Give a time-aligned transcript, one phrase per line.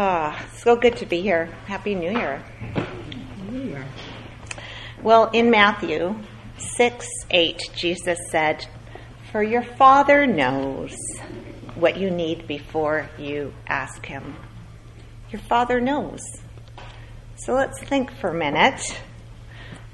[0.00, 1.46] Ah, so good to be here.
[1.66, 2.40] Happy New Year.
[5.02, 6.14] Well, in Matthew
[6.56, 8.64] 6 8, Jesus said,
[9.32, 10.96] For your Father knows
[11.74, 14.36] what you need before you ask Him.
[15.32, 16.20] Your Father knows.
[17.34, 19.00] So let's think for a minute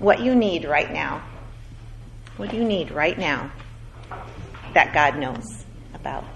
[0.00, 1.26] what you need right now.
[2.36, 3.50] What do you need right now
[4.74, 5.64] that God knows
[5.94, 6.26] about?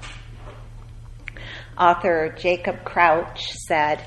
[1.79, 4.05] Author Jacob Crouch said,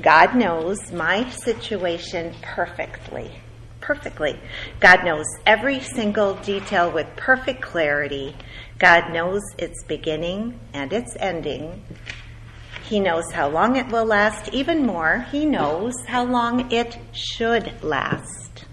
[0.00, 3.30] God knows my situation perfectly.
[3.80, 4.40] Perfectly.
[4.80, 8.34] God knows every single detail with perfect clarity.
[8.78, 11.82] God knows its beginning and its ending.
[12.84, 14.48] He knows how long it will last.
[14.54, 18.64] Even more, He knows how long it should last.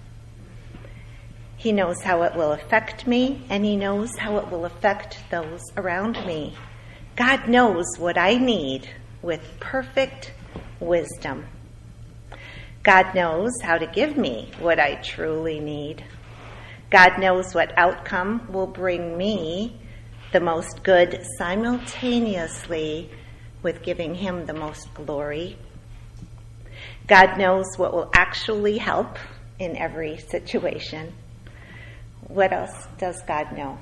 [1.58, 5.62] He knows how it will affect me, and He knows how it will affect those
[5.76, 6.56] around me.
[7.20, 8.88] God knows what I need
[9.22, 10.32] with perfect
[10.80, 11.48] wisdom.
[12.82, 16.02] God knows how to give me what I truly need.
[16.90, 19.82] God knows what outcome will bring me
[20.32, 23.10] the most good simultaneously
[23.64, 25.58] with giving Him the most glory.
[27.06, 29.18] God knows what will actually help
[29.60, 31.12] in every situation.
[32.30, 33.78] What else does God know?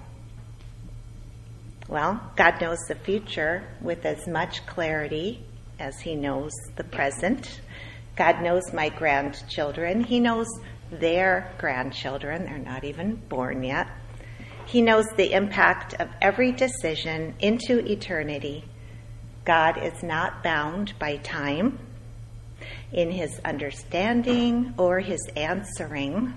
[1.87, 5.45] Well, God knows the future with as much clarity
[5.79, 7.61] as He knows the present.
[8.17, 10.03] God knows my grandchildren.
[10.03, 10.47] He knows
[10.91, 12.43] their grandchildren.
[12.43, 13.87] They're not even born yet.
[14.65, 18.65] He knows the impact of every decision into eternity.
[19.45, 21.79] God is not bound by time
[22.91, 26.33] in his understanding or his answering.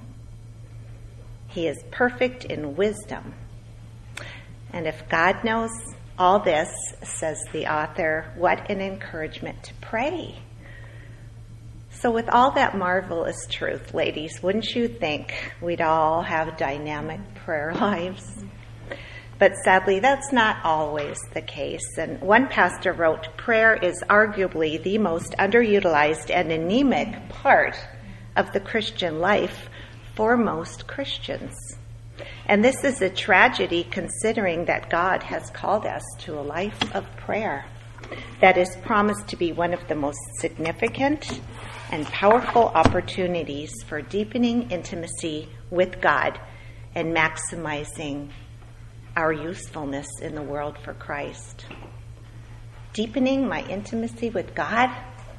[1.49, 3.35] He is perfect in wisdom
[4.73, 5.71] and if God knows
[6.19, 6.69] all this,
[7.03, 10.39] says the author, what an encouragement to pray.
[11.91, 17.75] So, with all that marvelous truth, ladies, wouldn't you think we'd all have dynamic prayer
[17.81, 18.45] lives?
[19.39, 21.97] But sadly, that's not always the case.
[21.97, 27.77] And one pastor wrote prayer is arguably the most underutilized and anemic part
[28.37, 29.71] of the Christian life
[30.15, 31.55] for most Christians.
[32.47, 37.05] And this is a tragedy considering that God has called us to a life of
[37.17, 37.65] prayer
[38.41, 41.41] that is promised to be one of the most significant
[41.91, 46.41] and powerful opportunities for deepening intimacy with God
[46.95, 48.31] and maximizing
[49.17, 51.67] our usefulness in the world for Christ.
[52.93, 54.91] Deepening my intimacy with God,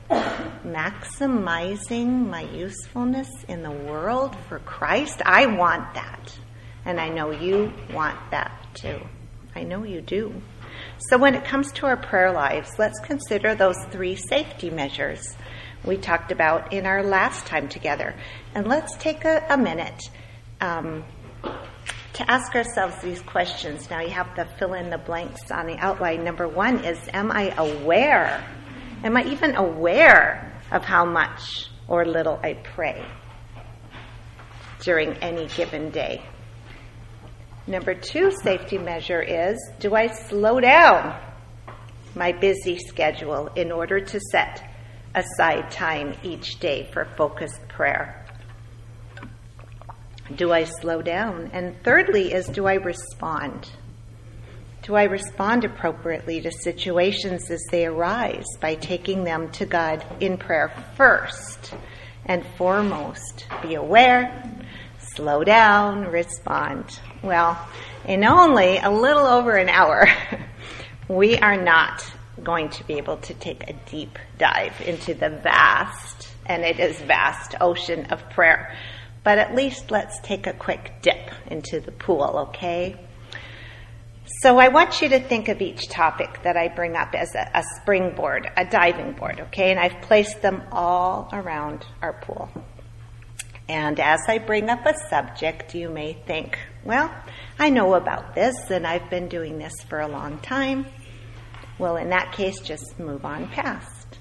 [0.10, 5.22] maximizing my usefulness in the world for Christ.
[5.26, 6.38] I want that.
[6.86, 9.00] And I know you want that too.
[9.56, 10.34] I know you do.
[11.10, 15.36] So when it comes to our prayer lives, let's consider those three safety measures
[15.84, 18.16] we talked about in our last time together.
[18.54, 20.02] And let's take a, a minute
[20.60, 21.04] um,
[22.14, 23.90] to ask ourselves these questions.
[23.90, 26.24] Now you have to fill in the blanks on the outline.
[26.24, 28.46] Number one is Am I aware?
[29.04, 33.04] Am I even aware of how much or little I pray
[34.82, 36.22] during any given day?
[37.68, 41.20] Number two safety measure is do I slow down
[42.16, 44.68] my busy schedule in order to set
[45.14, 48.26] aside time each day for focused prayer?
[50.36, 51.52] Do I slow down?
[51.54, 53.70] And thirdly, is do I respond?
[54.82, 60.38] Do I respond appropriately to situations as they arise by taking them to God in
[60.38, 61.76] prayer first
[62.26, 63.46] and foremost?
[63.62, 64.44] Be aware,
[64.98, 67.00] slow down, respond.
[67.24, 67.68] Well,
[68.06, 70.08] in only a little over an hour,
[71.08, 72.04] we are not
[72.44, 77.00] going to be able to take a deep dive into the vast, and it is
[77.02, 78.76] vast, ocean of prayer.
[79.24, 83.00] But at least let's take a quick dip into the pool, okay?
[84.42, 87.52] So I want you to think of each topic that I bring up as a,
[87.54, 89.70] a springboard, a diving board, okay?
[89.70, 92.50] And I've placed them all around our pool.
[93.72, 97.10] And as I bring up a subject, you may think, well,
[97.58, 100.86] I know about this and I've been doing this for a long time.
[101.80, 104.20] Well, in that case, just move on past.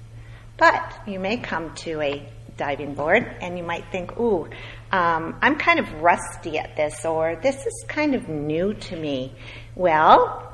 [0.55, 4.47] But you may come to a diving board and you might think, ooh,
[4.93, 9.35] um, I'm kind of rusty at this, or this is kind of new to me.
[9.75, 10.50] Well,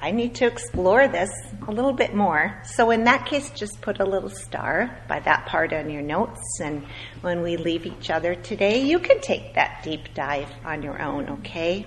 [0.00, 1.30] I need to explore this
[1.66, 2.60] a little bit more.
[2.64, 6.60] So, in that case, just put a little star by that part on your notes.
[6.60, 6.86] And
[7.22, 11.28] when we leave each other today, you can take that deep dive on your own,
[11.40, 11.86] okay?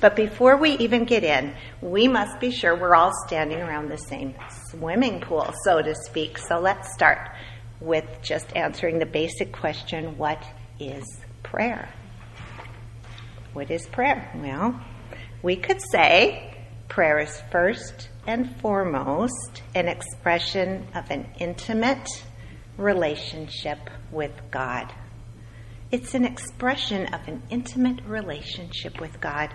[0.00, 3.98] But before we even get in, we must be sure we're all standing around the
[3.98, 4.34] same
[4.70, 6.38] swimming pool, so to speak.
[6.38, 7.30] So let's start
[7.80, 10.42] with just answering the basic question what
[10.78, 11.04] is
[11.42, 11.88] prayer?
[13.54, 14.30] What is prayer?
[14.36, 14.78] Well,
[15.42, 16.55] we could say
[16.88, 22.08] prayer is first and foremost an expression of an intimate
[22.76, 23.78] relationship
[24.10, 24.92] with God.
[25.90, 29.54] It's an expression of an intimate relationship with God.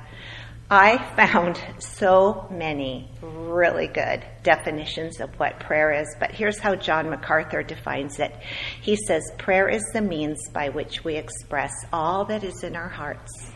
[0.69, 7.09] I found so many really good definitions of what prayer is, but here's how John
[7.09, 8.33] MacArthur defines it.
[8.81, 12.87] He says, Prayer is the means by which we express all that is in our
[12.87, 13.51] hearts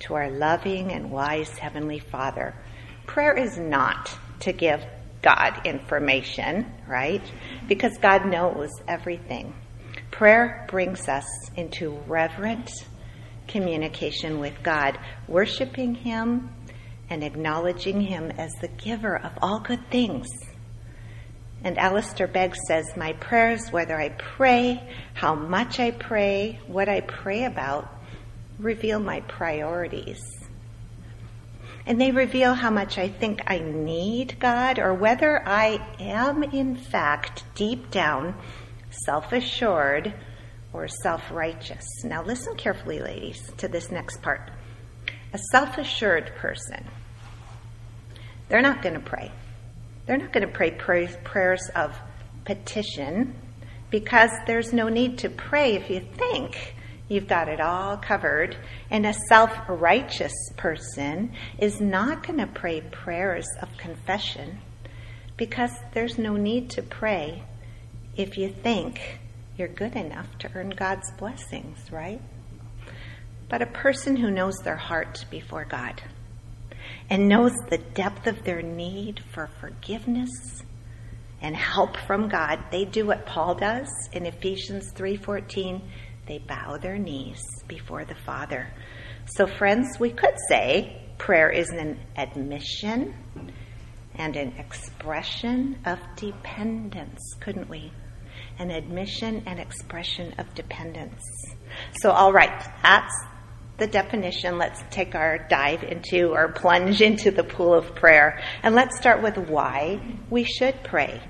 [0.00, 2.54] to our loving and wise Heavenly Father.
[3.06, 4.84] Prayer is not to give
[5.22, 7.22] God information, right?
[7.66, 9.54] Because God knows everything.
[10.10, 12.70] Prayer brings us into reverent
[13.48, 14.98] communication with God,
[15.28, 16.50] worshiping Him
[17.10, 20.28] and acknowledging Him as the giver of all good things.
[21.62, 24.82] And Alistair Begg says, My prayers, whether I pray,
[25.14, 27.88] how much I pray, what I pray about,
[28.58, 30.20] reveal my priorities.
[31.86, 36.76] And they reveal how much I think I need God or whether I am, in
[36.76, 38.34] fact, deep down,
[38.90, 40.14] self assured
[40.72, 41.84] or self righteous.
[42.04, 44.50] Now, listen carefully, ladies, to this next part.
[45.34, 46.86] A self assured person,
[48.48, 49.30] they're not going to pray.
[50.06, 51.98] They're not going to pray prayers of
[52.44, 53.34] petition
[53.90, 56.74] because there's no need to pray if you think
[57.14, 58.56] you've got it all covered.
[58.90, 64.58] And a self righteous person is not going to pray prayers of confession
[65.36, 67.44] because there's no need to pray
[68.16, 69.20] if you think
[69.56, 72.20] you're good enough to earn God's blessings, right?
[73.48, 76.02] But a person who knows their heart before God
[77.10, 80.30] and knows the depth of their need for forgiveness
[81.40, 85.82] and help from God, they do what Paul does in Ephesians 3:14,
[86.26, 88.68] they bow their knees before the Father.
[89.36, 93.14] So friends, we could say prayer is an admission
[94.14, 97.92] and an expression of dependence, couldn't we?
[98.58, 101.22] an admission and expression of dependence.
[102.00, 103.14] So, all right, that's
[103.78, 104.58] the definition.
[104.58, 108.40] Let's take our dive into or plunge into the pool of prayer.
[108.62, 110.00] And let's start with why
[110.30, 111.20] we should pray.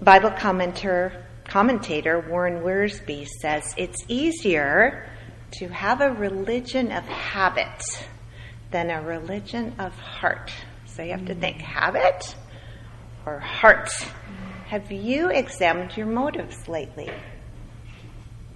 [0.00, 5.08] Bible commentator, commentator Warren Wiersbe says it's easier
[5.52, 8.06] to have a religion of habit
[8.70, 10.52] than a religion of heart.
[10.86, 11.62] So you have to think mm.
[11.62, 12.34] habit
[13.26, 13.90] or heart.
[14.66, 17.10] Have you examined your motives lately?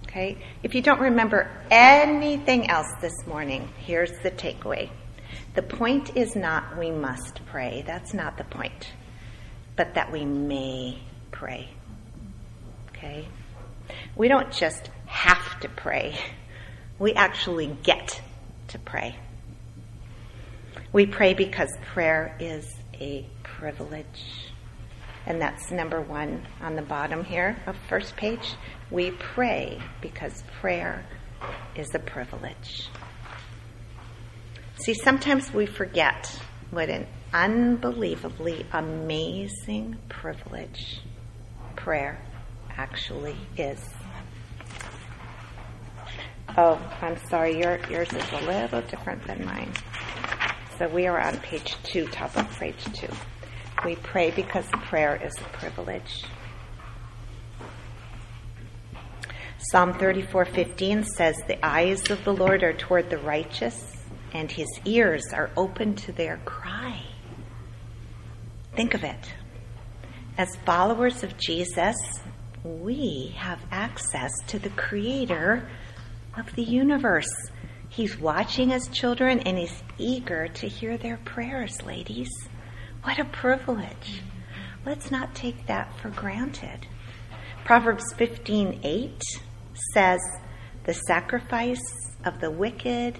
[0.04, 0.38] Okay?
[0.62, 4.90] If you don't remember anything else this morning, here's the takeaway.
[5.54, 7.84] The point is not we must pray.
[7.86, 8.92] That's not the point.
[9.76, 10.98] But that we may
[11.30, 11.68] pray.
[12.98, 13.26] Okay?
[14.16, 16.18] We don't just have to pray.
[16.98, 18.20] We actually get
[18.68, 19.16] to pray.
[20.92, 24.48] We pray because prayer is a privilege
[25.28, 28.54] and that's number one on the bottom here of first page.
[28.90, 31.04] We pray because prayer
[31.76, 32.88] is a privilege.
[34.76, 36.40] See, sometimes we forget
[36.70, 41.02] what an unbelievably amazing privilege
[41.76, 42.18] prayer
[42.78, 43.84] actually is.
[46.56, 49.72] Oh, I'm sorry, your, yours is a little different than mine.
[50.78, 53.12] So we are on page two, top of page two.
[53.84, 56.24] We pray because prayer is a privilege.
[59.70, 65.32] Psalm 34:15 says, "The eyes of the Lord are toward the righteous, and his ears
[65.32, 67.02] are open to their cry."
[68.74, 69.34] Think of it.
[70.38, 71.96] As followers of Jesus,
[72.68, 75.68] we have access to the creator
[76.36, 77.32] of the universe.
[77.88, 82.28] He's watching his children and he's eager to hear their prayers, ladies.
[83.02, 84.20] What a privilege.
[84.84, 86.86] Let's not take that for granted.
[87.64, 89.22] Proverbs 15:8
[89.94, 90.20] says,
[90.84, 91.82] "The sacrifice
[92.24, 93.18] of the wicked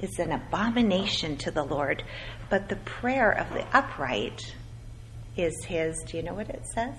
[0.00, 2.02] is an abomination to the Lord,
[2.50, 4.54] but the prayer of the upright
[5.36, 6.94] is his, do you know what it says?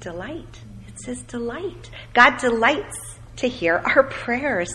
[0.00, 0.62] Delight.
[0.88, 1.90] It's his delight.
[2.14, 4.72] God delights to hear our prayers.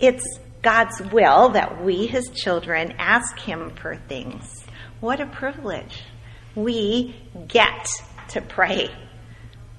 [0.00, 0.24] It's
[0.62, 4.64] God's will that we, his children, ask him for things.
[5.00, 6.02] What a privilege.
[6.54, 7.88] We get
[8.30, 8.90] to pray.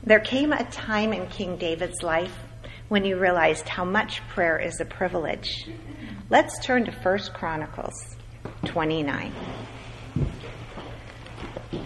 [0.03, 2.35] There came a time in King David's life
[2.87, 5.67] when he realized how much prayer is a privilege.
[6.29, 8.15] Let's turn to 1 Chronicles
[8.65, 9.33] 29.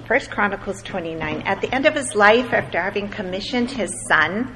[0.07, 1.43] 1 Chronicles 29.
[1.43, 4.53] At the end of his life, after having commissioned his son,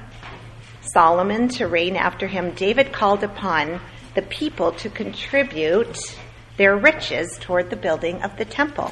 [0.81, 3.79] Solomon, to reign after him, David called upon
[4.13, 6.17] the people to contribute
[6.57, 8.91] their riches toward the building of the temple.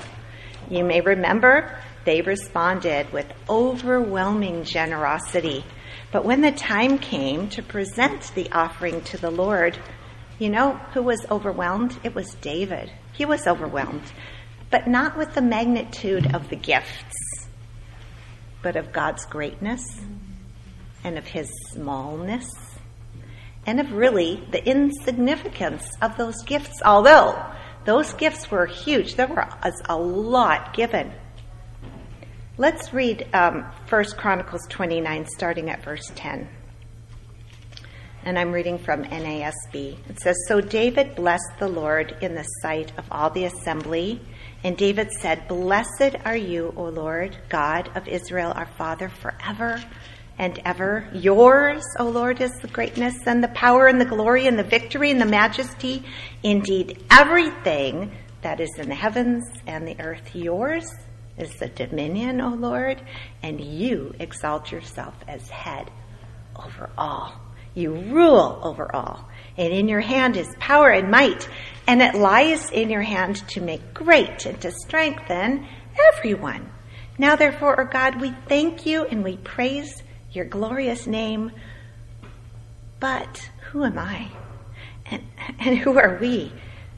[0.69, 5.65] You may remember they responded with overwhelming generosity.
[6.13, 9.77] But when the time came to present the offering to the Lord,
[10.39, 11.99] you know who was overwhelmed?
[12.03, 12.93] It was David.
[13.11, 14.03] He was overwhelmed,
[14.75, 17.47] but not with the magnitude of the gifts,
[18.61, 20.01] but of God's greatness
[21.01, 22.45] and of his smallness
[23.65, 27.41] and of really the insignificance of those gifts, although
[27.85, 29.15] those gifts were huge.
[29.15, 31.13] There was a lot given.
[32.57, 36.49] Let's read um, 1 Chronicles 29, starting at verse 10.
[38.25, 39.97] And I'm reading from NASB.
[40.09, 44.19] It says So David blessed the Lord in the sight of all the assembly.
[44.65, 49.79] And David said, Blessed are you, O Lord, God of Israel, our Father, forever
[50.39, 51.07] and ever.
[51.13, 55.11] Yours, O Lord, is the greatness and the power and the glory and the victory
[55.11, 56.03] and the majesty.
[56.41, 60.89] Indeed, everything that is in the heavens and the earth, yours
[61.37, 62.99] is the dominion, O Lord,
[63.43, 65.91] and you exalt yourself as head
[66.55, 67.39] over all.
[67.75, 69.29] You rule over all.
[69.57, 71.47] And in your hand is power and might,
[71.87, 75.67] and it lies in your hand to make great and to strengthen
[76.13, 76.71] everyone.
[77.17, 81.51] Now, therefore, O God, we thank you and we praise your glorious name.
[82.99, 84.29] But who am I?
[85.05, 85.23] And,
[85.59, 86.51] and who are we?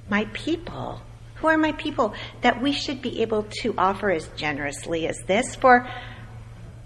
[0.10, 1.01] My people
[1.38, 5.56] who are my people that we should be able to offer as generously as this?
[5.56, 5.88] For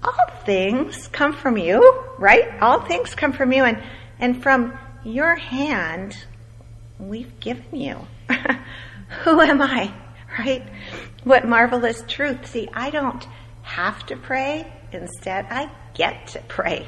[0.03, 2.59] all things come from you, right?
[2.61, 3.81] All things come from you, and,
[4.19, 6.17] and from your hand
[7.01, 7.97] we've given you.
[9.23, 9.93] Who am I,
[10.37, 10.63] right?
[11.23, 12.47] What marvelous truth.
[12.47, 13.25] See, I don't
[13.63, 14.71] have to pray.
[14.91, 16.87] Instead, I get to pray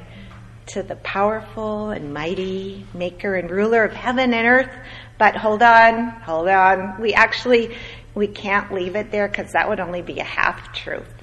[0.68, 4.74] to the powerful and mighty maker and ruler of heaven and earth.
[5.18, 7.02] But hold on, hold on.
[7.02, 7.76] We actually,
[8.16, 11.14] we can't leave it there because that would only be a half truth.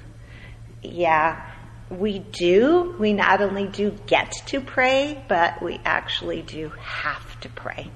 [0.83, 1.45] Yeah,
[1.89, 2.95] we do.
[2.99, 7.91] We not only do get to pray, but we actually do have to pray.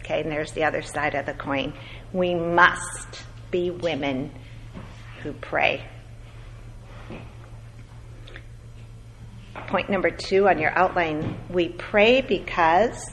[0.00, 1.72] Okay, and there's the other side of the coin.
[2.12, 4.32] We must be women
[5.22, 5.84] who pray.
[9.68, 13.06] Point number two on your outline we pray because,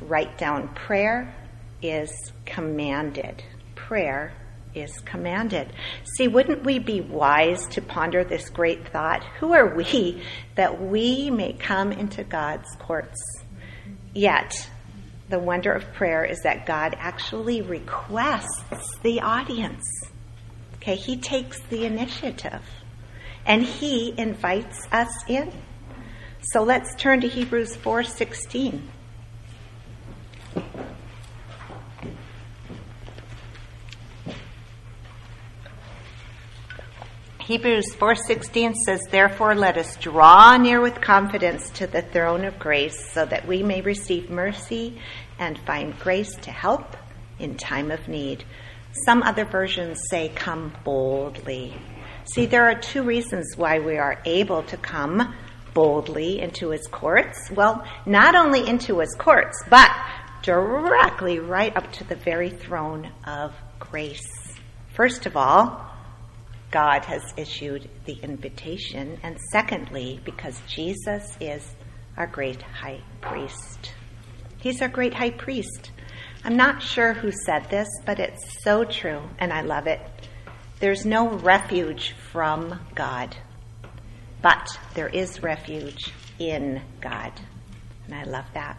[0.00, 1.34] write down prayer
[1.82, 2.10] is
[2.46, 3.42] commanded.
[3.74, 4.32] Prayer
[4.74, 5.72] is commanded.
[6.16, 9.22] See, wouldn't we be wise to ponder this great thought?
[9.40, 10.22] Who are we
[10.54, 13.20] that we may come into God's courts?
[14.14, 14.70] Yet,
[15.28, 19.84] the wonder of prayer is that God actually requests the audience.
[20.76, 22.62] Okay, He takes the initiative
[23.46, 25.52] and He invites us in.
[26.52, 28.82] So let's turn to Hebrews 4:16.
[37.52, 43.12] Hebrews 4:16 says therefore let us draw near with confidence to the throne of grace
[43.12, 44.98] so that we may receive mercy
[45.38, 46.96] and find grace to help
[47.38, 48.44] in time of need.
[49.04, 51.74] Some other versions say come boldly.
[52.24, 55.34] See there are two reasons why we are able to come
[55.74, 57.50] boldly into his courts.
[57.50, 59.90] Well, not only into his courts, but
[60.40, 64.56] directly right up to the very throne of grace.
[64.94, 65.91] First of all,
[66.72, 69.20] God has issued the invitation.
[69.22, 71.74] And secondly, because Jesus is
[72.16, 73.92] our great high priest.
[74.58, 75.92] He's our great high priest.
[76.44, 80.00] I'm not sure who said this, but it's so true, and I love it.
[80.80, 83.36] There's no refuge from God.
[84.40, 87.32] But there is refuge in God.
[88.06, 88.76] And I love that.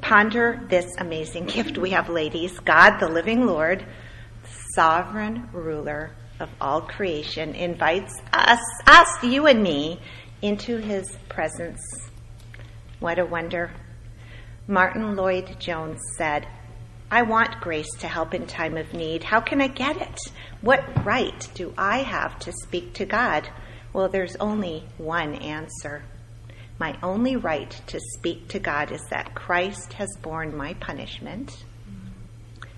[0.00, 2.58] Ponder this amazing gift we have, ladies.
[2.60, 3.84] God, the living Lord,
[4.74, 10.00] sovereign ruler of all creation, invites us, us, you and me,
[10.42, 11.80] into his presence.
[13.00, 13.72] What a wonder.
[14.66, 16.46] Martyn Lloyd-Jones said,
[17.10, 19.24] I want grace to help in time of need.
[19.24, 20.18] How can I get it?
[20.60, 23.48] What right do I have to speak to God?
[23.92, 26.04] Well, there's only one answer.
[26.78, 31.64] My only right to speak to God is that Christ has borne my punishment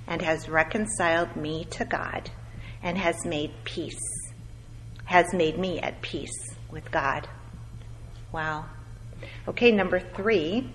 [0.06, 2.30] and has reconciled me to God
[2.82, 4.00] and has made peace,
[5.04, 7.28] has made me at peace with God.
[8.32, 8.66] Wow.
[9.49, 10.72] Okay, number three.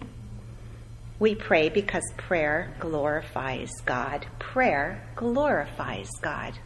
[1.17, 4.27] We pray because prayer glorifies God.
[4.37, 6.59] Prayer glorifies God.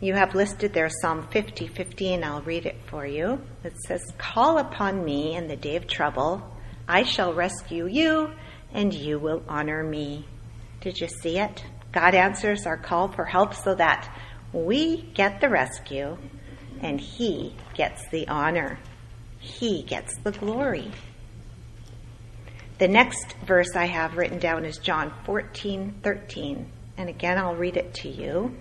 [0.00, 3.40] You have listed there Psalm 50, 50, I'll read it for you.
[3.64, 6.42] It says, Call upon me in the day of trouble.
[6.86, 8.32] I shall rescue you,
[8.72, 10.26] and you will honor me.
[10.80, 11.64] Did you see it?
[11.92, 14.12] God answers our call for help so that
[14.52, 16.16] we get the rescue
[16.80, 18.78] and He gets the honor.
[19.38, 20.90] He gets the glory.
[22.78, 26.72] The next verse I have written down is John 14, 13.
[26.96, 28.56] And again, I'll read it to you.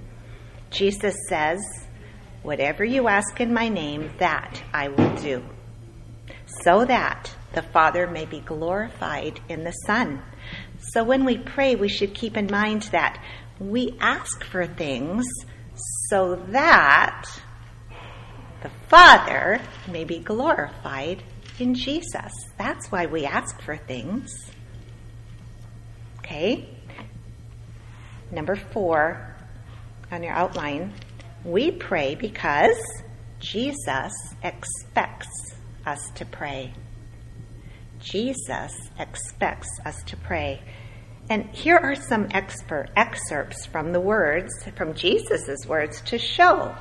[0.72, 1.60] Jesus says,
[2.44, 5.44] Whatever you ask in my name, that I will do,
[6.64, 10.22] so that the Father may be glorified in the Son.
[10.80, 13.22] So when we pray, we should keep in mind that
[13.60, 15.26] we ask for things
[16.10, 17.26] so that
[18.62, 21.24] the Father may be glorified
[21.60, 22.34] in Jesus.
[22.58, 24.32] That's why we ask for things.
[26.20, 26.70] Okay?
[28.32, 29.36] Number four
[30.12, 30.94] on your outline,
[31.44, 32.78] we pray because
[33.40, 35.56] Jesus expects
[35.86, 36.74] us to pray.
[38.12, 40.62] Jesus expects us to pray.
[41.30, 46.74] And here are some expert excerpts from the words, from Jesus' words, to show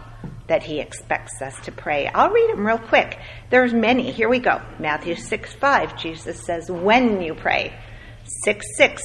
[0.47, 2.07] that he expects us to pray.
[2.07, 3.19] I'll read them real quick.
[3.51, 4.13] There's many.
[4.13, 4.63] Here we go.
[4.79, 7.75] Matthew 6 5, Jesus says, When you pray.
[8.45, 9.03] 6 6,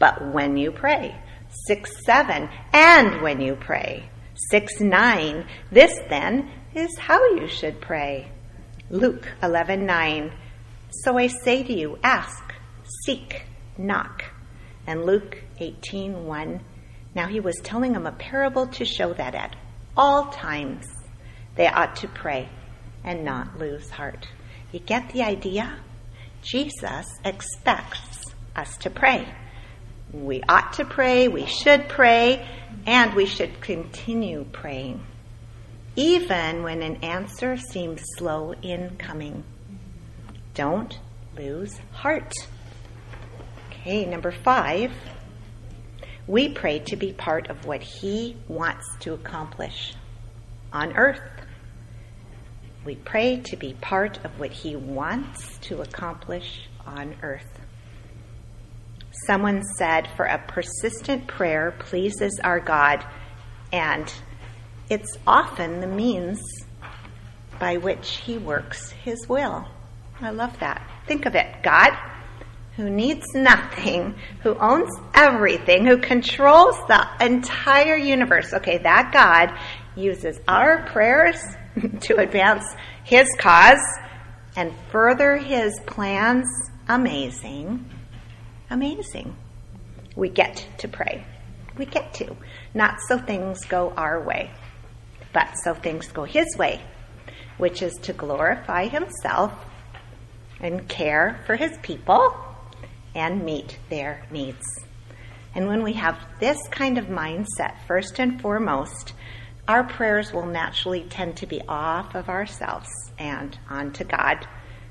[0.00, 1.16] but when you pray.
[1.66, 4.10] 6 7, and when you pray.
[4.50, 8.30] 6 9, this then is how you should pray.
[8.90, 10.32] Luke 11 9,
[10.90, 12.54] so I say to you, ask,
[13.04, 13.44] seek,
[13.78, 14.24] knock.
[14.86, 16.60] And Luke 18 1,
[17.14, 19.56] now he was telling them a parable to show that at
[19.96, 20.86] all times
[21.56, 22.48] they ought to pray
[23.04, 24.28] and not lose heart.
[24.72, 25.78] You get the idea?
[26.42, 28.24] Jesus expects
[28.56, 29.28] us to pray.
[30.12, 32.46] We ought to pray, we should pray,
[32.86, 35.04] and we should continue praying,
[35.94, 39.44] even when an answer seems slow in coming.
[40.60, 40.98] Don't
[41.38, 42.34] lose heart.
[43.70, 44.92] Okay, number five
[46.26, 49.94] we pray to be part of what He wants to accomplish
[50.70, 51.22] on earth.
[52.84, 57.58] We pray to be part of what He wants to accomplish on earth.
[59.26, 63.02] Someone said, For a persistent prayer pleases our God,
[63.72, 64.12] and
[64.90, 66.38] it's often the means
[67.58, 69.66] by which He works His will.
[70.22, 70.86] I love that.
[71.06, 71.90] Think of it God,
[72.76, 78.52] who needs nothing, who owns everything, who controls the entire universe.
[78.52, 79.58] Okay, that God
[79.96, 81.40] uses our prayers
[82.00, 82.64] to advance
[83.04, 83.80] his cause
[84.56, 86.46] and further his plans.
[86.88, 87.88] Amazing.
[88.68, 89.36] Amazing.
[90.16, 91.24] We get to pray.
[91.78, 92.36] We get to.
[92.74, 94.50] Not so things go our way,
[95.32, 96.80] but so things go his way,
[97.58, 99.52] which is to glorify himself
[100.60, 102.36] and care for his people
[103.14, 104.64] and meet their needs.
[105.54, 109.14] And when we have this kind of mindset, first and foremost,
[109.66, 114.46] our prayers will naturally tend to be off of ourselves and onto God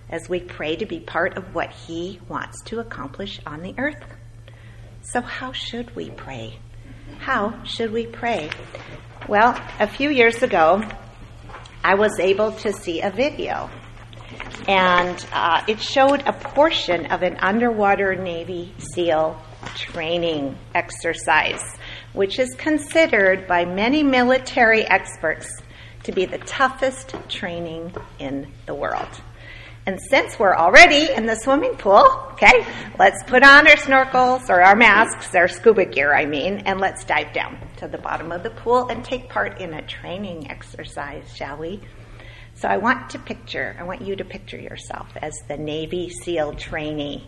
[0.10, 4.04] as we pray to be part of what He wants to accomplish on the earth.
[5.02, 6.60] So, how should we pray?
[7.20, 8.50] How should we pray?
[9.28, 10.84] Well, a few years ago,
[11.84, 13.70] I was able to see a video
[14.68, 19.40] and uh, it showed a portion of an underwater Navy SEAL
[19.76, 21.64] training exercise,
[22.14, 25.50] which is considered by many military experts
[26.04, 29.10] to be the toughest training in the world.
[29.86, 32.66] And since we're already in the swimming pool, okay,
[33.00, 37.04] let's put on our snorkels or our masks, our scuba gear, I mean, and let's
[37.04, 41.34] dive down to the bottom of the pool and take part in a training exercise,
[41.36, 41.82] shall we?
[42.60, 46.56] So I want to picture, I want you to picture yourself as the Navy SEAL
[46.56, 47.26] trainee.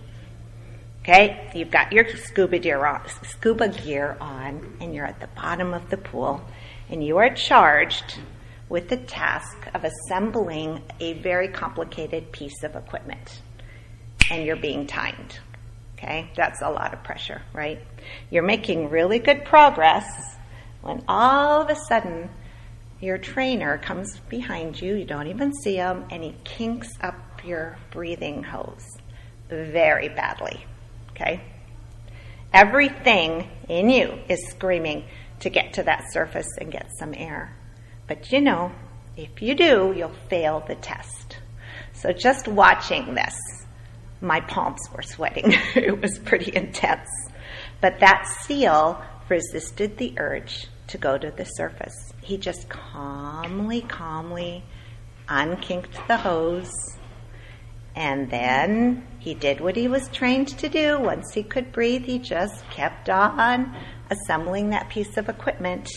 [1.03, 5.73] Okay, you've got your scuba gear on, scuba gear on, and you're at the bottom
[5.73, 6.43] of the pool,
[6.89, 8.19] and you are charged
[8.67, 13.39] with the task of assembling a very complicated piece of equipment,
[14.29, 15.39] and you're being timed.
[15.93, 17.79] Okay, that's a lot of pressure, right?
[18.29, 20.35] You're making really good progress
[20.81, 22.29] when all of a sudden
[23.01, 27.77] your trainer comes behind you, you don't even see him, and he kinks up your
[27.89, 28.85] breathing hose
[29.49, 30.63] very badly.
[31.11, 31.41] Okay?
[32.53, 35.05] Everything in you is screaming
[35.39, 37.55] to get to that surface and get some air.
[38.07, 38.71] But you know,
[39.17, 41.37] if you do, you'll fail the test.
[41.93, 43.35] So just watching this,
[44.21, 45.53] my palms were sweating.
[45.75, 47.09] it was pretty intense.
[47.81, 52.13] But that seal resisted the urge to go to the surface.
[52.21, 54.63] He just calmly, calmly
[55.27, 56.71] unkinked the hose.
[57.95, 60.99] And then he did what he was trained to do.
[60.99, 63.75] Once he could breathe, he just kept on
[64.09, 65.89] assembling that piece of equipment.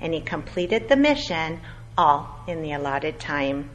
[0.00, 1.60] And he completed the mission
[1.98, 3.70] all in the allotted time.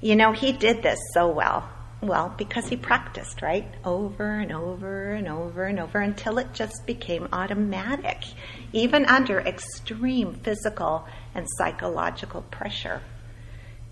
[0.00, 1.68] You know, he did this so well.
[2.00, 3.66] Well, because he practiced, right?
[3.84, 8.18] Over and over and over and over until it just became automatic,
[8.72, 13.02] even under extreme physical and psychological pressure.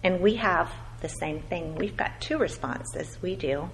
[0.04, 1.74] And we have the same thing.
[1.74, 3.70] We've got two responses, we do,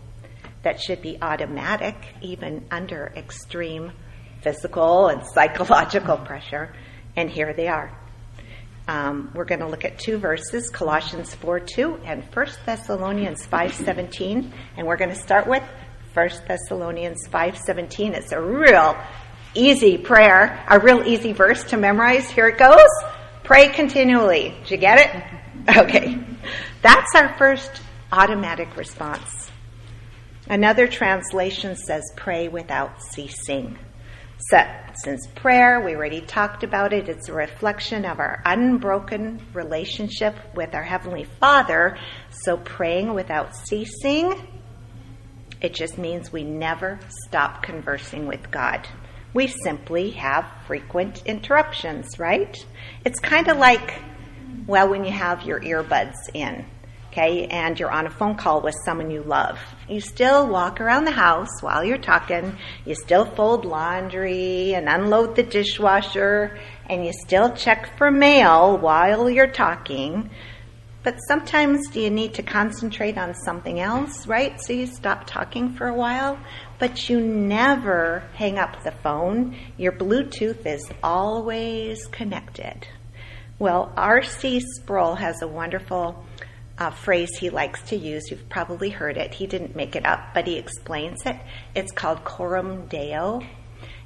[0.62, 3.92] that should be automatic, even under extreme
[4.40, 6.74] physical and psychological pressure.
[7.16, 8.01] And here they are.
[8.88, 13.74] Um, we're going to look at two verses, Colossians 4 2 and 1 Thessalonians 5
[13.74, 14.52] 17.
[14.76, 15.62] And we're going to start with
[16.14, 18.14] 1 Thessalonians 5 17.
[18.14, 18.96] It's a real
[19.54, 22.28] easy prayer, a real easy verse to memorize.
[22.30, 22.88] Here it goes.
[23.44, 24.54] Pray continually.
[24.62, 25.24] Did you get it?
[25.76, 26.18] Okay.
[26.80, 27.70] That's our first
[28.10, 29.48] automatic response.
[30.48, 33.78] Another translation says, pray without ceasing.
[34.50, 34.58] So,
[34.98, 40.74] since prayer, we already talked about it, it's a reflection of our unbroken relationship with
[40.74, 41.98] our Heavenly Father.
[42.30, 44.34] So, praying without ceasing,
[45.60, 48.88] it just means we never stop conversing with God.
[49.34, 52.56] We simply have frequent interruptions, right?
[53.04, 54.00] It's kind of like,
[54.66, 56.66] well, when you have your earbuds in
[57.12, 59.58] okay, and you're on a phone call with someone you love.
[59.92, 65.36] You still walk around the house while you're talking, you still fold laundry and unload
[65.36, 70.30] the dishwasher, and you still check for mail while you're talking.
[71.02, 74.58] But sometimes do you need to concentrate on something else, right?
[74.62, 76.38] So you stop talking for a while,
[76.78, 79.54] but you never hang up the phone.
[79.76, 82.88] Your Bluetooth is always connected.
[83.58, 84.60] Well, R.C.
[84.60, 86.24] Sproul has a wonderful
[86.90, 88.30] phrase he likes to use.
[88.30, 89.34] You've probably heard it.
[89.34, 91.36] He didn't make it up, but he explains it.
[91.74, 93.40] It's called coram deo.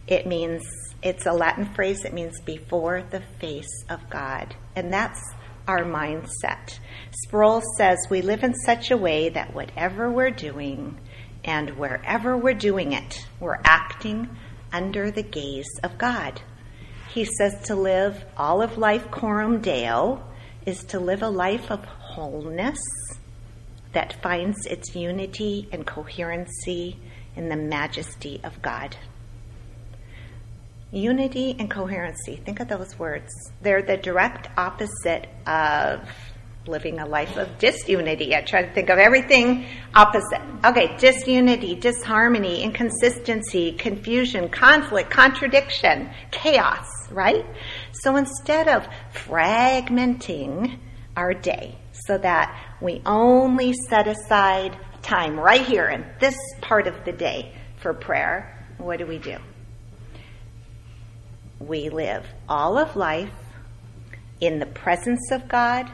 [0.06, 0.64] It means,
[1.02, 4.54] it's a Latin phrase that means before the face of God.
[4.74, 5.20] And that's
[5.66, 6.78] our mindset.
[7.24, 10.98] Sproul says we live in such a way that whatever we're doing
[11.44, 14.28] and wherever we're doing it, we're acting
[14.72, 16.40] under the gaze of God.
[17.12, 20.22] He says to live all of life coram deo
[20.66, 21.86] is to live a life of
[22.16, 22.79] wholeness
[23.92, 26.98] that finds its unity and coherency
[27.37, 28.96] in the majesty of God.
[30.92, 33.31] Unity and coherency, think of those words.
[33.61, 36.09] They're the direct opposite of
[36.66, 38.35] living a life of disunity.
[38.35, 40.40] I try to think of everything opposite.
[40.64, 47.44] Okay, disunity, disharmony, inconsistency, confusion, conflict, contradiction, chaos, right?
[47.92, 50.79] So instead of fragmenting
[51.14, 51.76] our day
[52.07, 57.53] so that we only set aside time right here in this part of the day
[57.79, 59.38] for prayer, what do we do?
[61.59, 63.33] We live all of life
[64.40, 65.90] in the presence of God,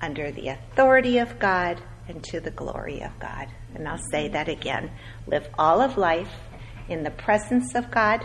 [0.00, 3.48] under the authority of God, and to the glory of God.
[3.74, 4.90] And I'll say that again.
[5.26, 6.30] Live all of life
[6.88, 8.24] in the presence of God,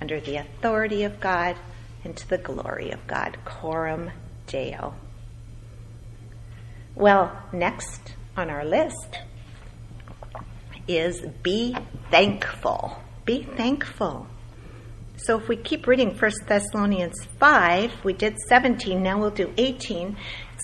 [0.00, 1.56] under the authority of God,
[2.04, 3.36] and to the glory of God.
[3.44, 4.10] Coram
[4.46, 4.94] Deo.
[7.00, 9.20] Well, next on our list
[10.86, 11.74] is be
[12.10, 12.94] thankful.
[13.24, 14.26] Be thankful.
[15.16, 20.08] So if we keep reading 1 Thessalonians 5, we did 17, now we'll do 18.
[20.08, 20.16] It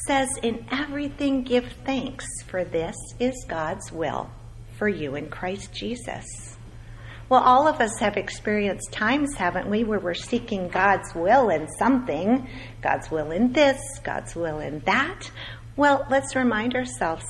[0.06, 4.28] says, In everything give thanks, for this is God's will
[4.76, 6.26] for you in Christ Jesus.
[7.28, 11.66] Well, all of us have experienced times, haven't we, where we're seeking God's will in
[11.76, 12.48] something,
[12.82, 15.28] God's will in this, God's will in that,
[15.76, 17.24] well, let's remind ourselves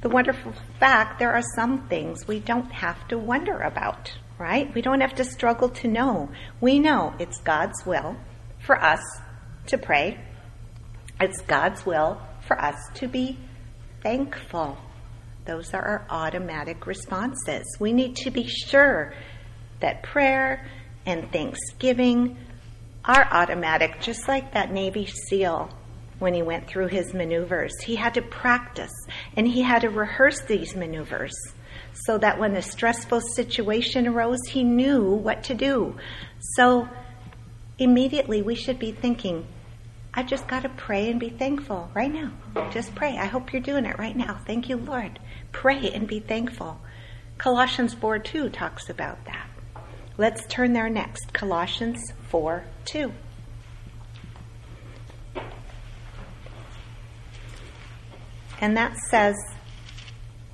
[0.00, 4.72] the wonderful fact there are some things we don't have to wonder about, right?
[4.74, 6.30] We don't have to struggle to know.
[6.60, 8.16] We know it's God's will
[8.58, 9.02] for us
[9.66, 10.18] to pray,
[11.20, 13.38] it's God's will for us to be
[14.02, 14.78] thankful.
[15.44, 17.64] Those are our automatic responses.
[17.78, 19.12] We need to be sure
[19.80, 20.66] that prayer
[21.04, 22.38] and thanksgiving
[23.04, 25.70] are automatic, just like that Navy SEAL
[26.18, 27.72] when he went through his maneuvers.
[27.82, 28.92] He had to practice
[29.36, 31.34] and he had to rehearse these maneuvers
[31.92, 35.96] so that when a stressful situation arose, he knew what to do.
[36.54, 36.88] So
[37.78, 39.46] immediately we should be thinking,
[40.14, 42.32] I've just got to pray and be thankful right now.
[42.70, 43.18] Just pray.
[43.18, 44.40] I hope you're doing it right now.
[44.46, 45.18] Thank you, Lord.
[45.52, 46.80] Pray and be thankful.
[47.38, 49.46] Colossians 4 2 talks about that.
[50.16, 51.34] Let's turn there next.
[51.34, 52.00] Colossians
[52.30, 53.12] 4 2.
[58.60, 59.36] And that says,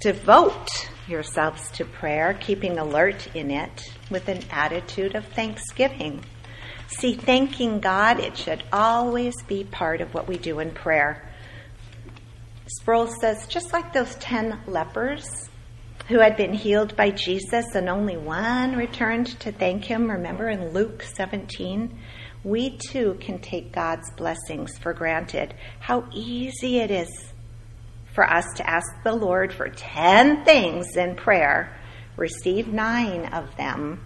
[0.00, 0.68] devote
[1.06, 6.24] yourselves to prayer, keeping alert in it with an attitude of thanksgiving.
[6.88, 11.30] See, thanking God, it should always be part of what we do in prayer.
[12.66, 15.48] Sproul says, just like those ten lepers
[16.08, 20.72] who had been healed by Jesus and only one returned to thank him, remember in
[20.72, 21.98] Luke 17?
[22.44, 25.54] We too can take God's blessings for granted.
[25.78, 27.31] How easy it is
[28.14, 31.76] for us to ask the Lord for 10 things in prayer,
[32.16, 34.04] receive nine of them,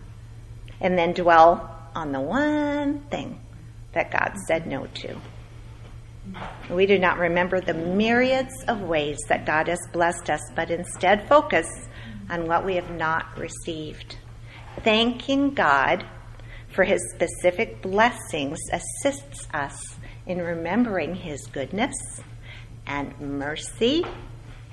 [0.80, 3.40] and then dwell on the one thing
[3.92, 5.16] that God said no to.
[6.70, 11.28] We do not remember the myriads of ways that God has blessed us, but instead
[11.28, 11.66] focus
[12.28, 14.16] on what we have not received.
[14.82, 16.04] Thanking God
[16.68, 21.94] for his specific blessings assists us in remembering his goodness
[22.86, 24.04] and mercy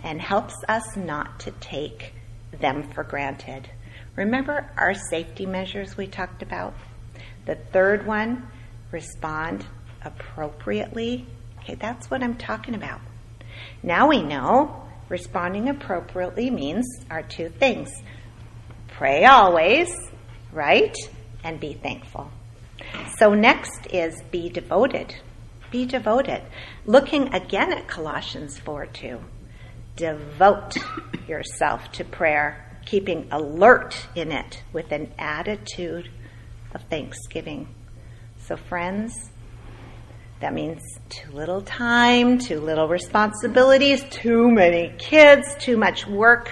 [0.04, 2.13] and helps us not to take
[2.60, 3.69] them for granted.
[4.15, 6.73] Remember our safety measures we talked about?
[7.45, 8.47] The third one,
[8.91, 9.65] respond
[10.04, 11.26] appropriately.
[11.60, 13.02] Okay, that's what I'm talking about.
[13.82, 17.89] Now we know responding appropriately means our two things
[18.88, 19.89] pray always,
[20.52, 20.95] right?
[21.43, 22.32] And be thankful.
[23.17, 25.15] So, next is be devoted.
[25.74, 26.44] Be devoted.
[26.86, 29.20] Looking again at Colossians 4 2.
[29.96, 30.78] Devote
[31.28, 36.12] yourself to prayer, keeping alert in it with an attitude
[36.76, 37.74] of thanksgiving.
[38.38, 39.32] So, friends,
[40.42, 46.52] that means too little time, too little responsibilities, too many kids, too much work,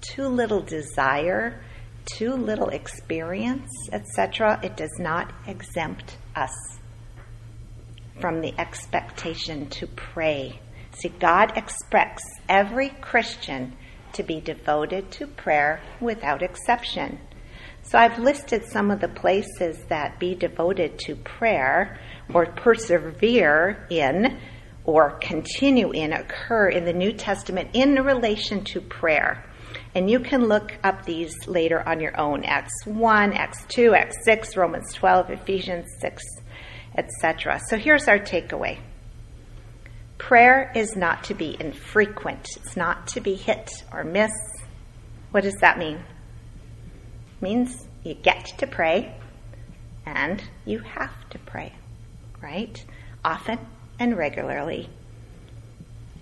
[0.00, 1.64] too little desire,
[2.04, 4.60] too little experience, etc.
[4.62, 6.75] It does not exempt us
[8.20, 10.60] from the expectation to pray.
[10.92, 13.76] See, God expects every Christian
[14.12, 17.18] to be devoted to prayer without exception.
[17.82, 22.00] So I've listed some of the places that be devoted to prayer
[22.32, 24.38] or persevere in
[24.84, 29.44] or continue in occur in the New Testament in relation to prayer.
[29.94, 34.16] And you can look up these later on your own Acts 1, Acts 2, Acts
[34.24, 36.22] 6, Romans 12, Ephesians 6,
[36.96, 37.60] etc.
[37.68, 38.78] So here's our takeaway
[40.18, 44.32] prayer is not to be infrequent, it's not to be hit or miss.
[45.30, 45.96] What does that mean?
[45.96, 49.14] It means you get to pray
[50.06, 51.74] and you have to pray,
[52.40, 52.82] right?
[53.24, 53.58] Often
[53.98, 54.88] and regularly.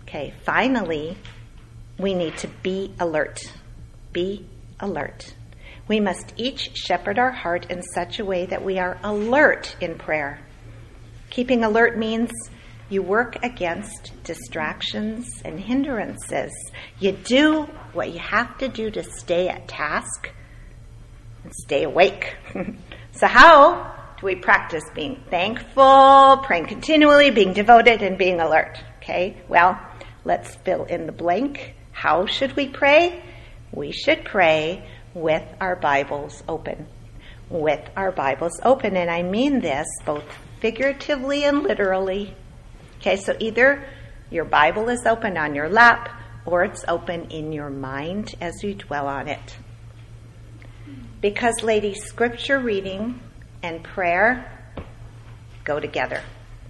[0.03, 1.17] Okay, finally,
[1.99, 3.53] we need to be alert.
[4.13, 4.47] Be
[4.81, 5.35] alert.
[5.87, 9.97] We must each shepherd our heart in such a way that we are alert in
[9.97, 10.41] prayer.
[11.35, 12.31] Keeping alert means
[12.89, 16.53] you work against distractions and hindrances.
[17.01, 20.31] You do what you have to do to stay at task
[21.43, 22.37] and stay awake.
[23.11, 28.79] so, how do we practice being thankful, praying continually, being devoted, and being alert?
[28.99, 29.77] Okay, well,
[30.25, 31.75] let's fill in the blank.
[31.91, 33.25] How should we pray?
[33.73, 36.87] We should pray with our Bibles open.
[37.51, 40.23] With our Bibles open, and I mean this both
[40.65, 42.35] figuratively and literally.
[42.97, 43.87] Okay, so either
[44.31, 46.09] your Bible is open on your lap
[46.47, 49.59] or it's open in your mind as you dwell on it.
[51.21, 53.21] Because, ladies, scripture reading
[53.63, 54.75] and prayer
[55.65, 56.23] go together,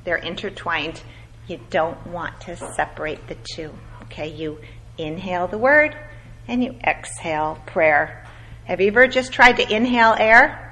[0.02, 1.00] they're intertwined.
[1.46, 3.72] You don't want to separate the two.
[4.02, 4.58] Okay, you
[4.98, 5.96] inhale the word
[6.48, 8.26] and you exhale prayer.
[8.64, 10.63] Have you ever just tried to inhale air?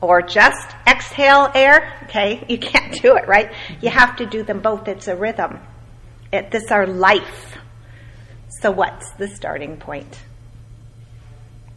[0.00, 2.00] Or just exhale air.
[2.04, 3.52] Okay, you can't do it, right?
[3.80, 4.88] You have to do them both.
[4.88, 5.60] It's a rhythm.
[6.32, 7.58] It, this our life.
[8.60, 10.20] So what's the starting point?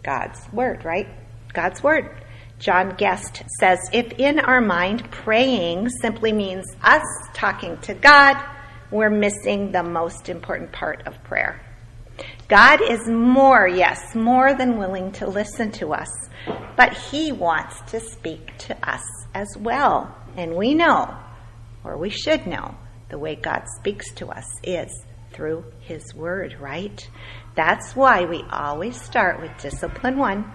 [0.03, 1.07] God's word, right?
[1.53, 2.23] God's word.
[2.59, 8.37] John Guest says, if in our mind praying simply means us talking to God,
[8.91, 11.61] we're missing the most important part of prayer.
[12.47, 16.09] God is more, yes, more than willing to listen to us,
[16.75, 20.15] but He wants to speak to us as well.
[20.35, 21.17] And we know,
[21.83, 22.75] or we should know,
[23.09, 24.91] the way God speaks to us is
[25.31, 27.09] through His Word, right?
[27.55, 30.51] That's why we always start with discipline one,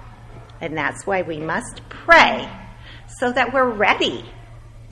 [0.60, 2.48] and that's why we must pray
[3.18, 4.24] so that we're ready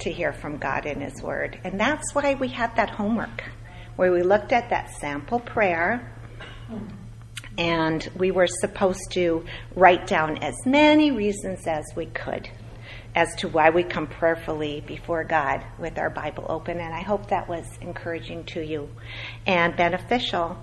[0.01, 1.61] to hear from God in His Word.
[1.65, 3.45] And that's why we had that homework,
[3.97, 6.13] where we looked at that sample prayer
[7.59, 12.49] and we were supposed to write down as many reasons as we could
[13.17, 16.79] as to why we come prayerfully before God with our Bible open.
[16.79, 18.91] And I hope that was encouraging to you
[19.47, 20.59] and beneficial.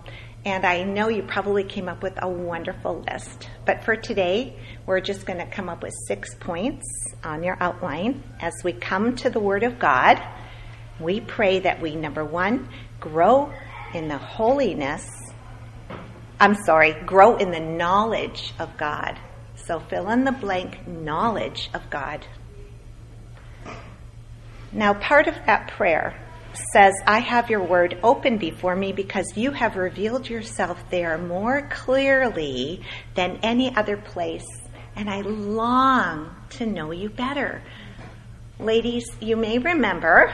[0.46, 3.50] And I know you probably came up with a wonderful list.
[3.66, 6.86] But for today, we're just going to come up with six points
[7.24, 8.22] on your outline.
[8.40, 10.22] As we come to the Word of God,
[11.00, 13.52] we pray that we, number one, grow
[13.96, 15.10] in the holiness.
[16.44, 19.18] I'm sorry, grow in the knowledge of God.
[19.56, 22.28] So fill in the blank knowledge of God.
[24.74, 26.22] Now, part of that prayer
[26.74, 31.70] says, I have your word open before me because you have revealed yourself there more
[31.72, 32.82] clearly
[33.16, 34.44] than any other place,
[34.98, 37.62] and I long to know you better.
[38.60, 40.34] Ladies, you may remember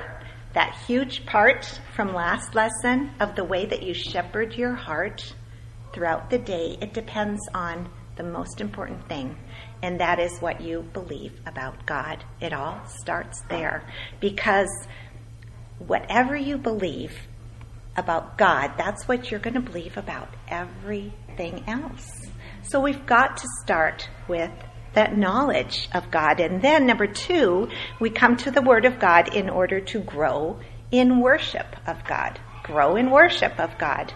[0.56, 5.36] that huge part from last lesson of the way that you shepherd your heart
[5.94, 6.78] throughout the day.
[6.82, 9.36] It depends on the most important thing
[9.82, 12.24] and that is what you believe about God.
[12.42, 13.84] It all starts there.
[14.20, 14.70] Because
[15.80, 17.28] whatever you believe
[17.96, 22.12] about God, that's what you're going to believe about everything else.
[22.64, 24.52] So we've got to start with
[24.94, 26.40] that knowledge of God.
[26.40, 30.60] And then, number two, we come to the Word of God in order to grow
[30.92, 32.40] in worship of God.
[32.64, 34.14] Grow in worship of God.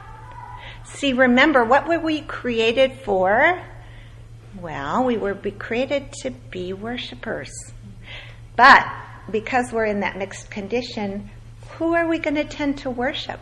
[0.86, 3.62] See, remember, what were we created for?
[4.60, 7.52] Well, we were created to be worshipers.
[8.56, 8.86] But
[9.32, 11.30] because we're in that mixed condition,
[11.72, 13.40] who are we going to tend to worship?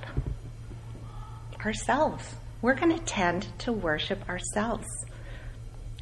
[1.65, 2.35] Ourselves.
[2.61, 4.87] We're going to tend to worship ourselves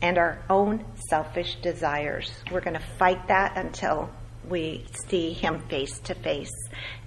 [0.01, 2.31] and our own selfish desires.
[2.51, 4.09] We're going to fight that until
[4.47, 6.51] we see Him face to face.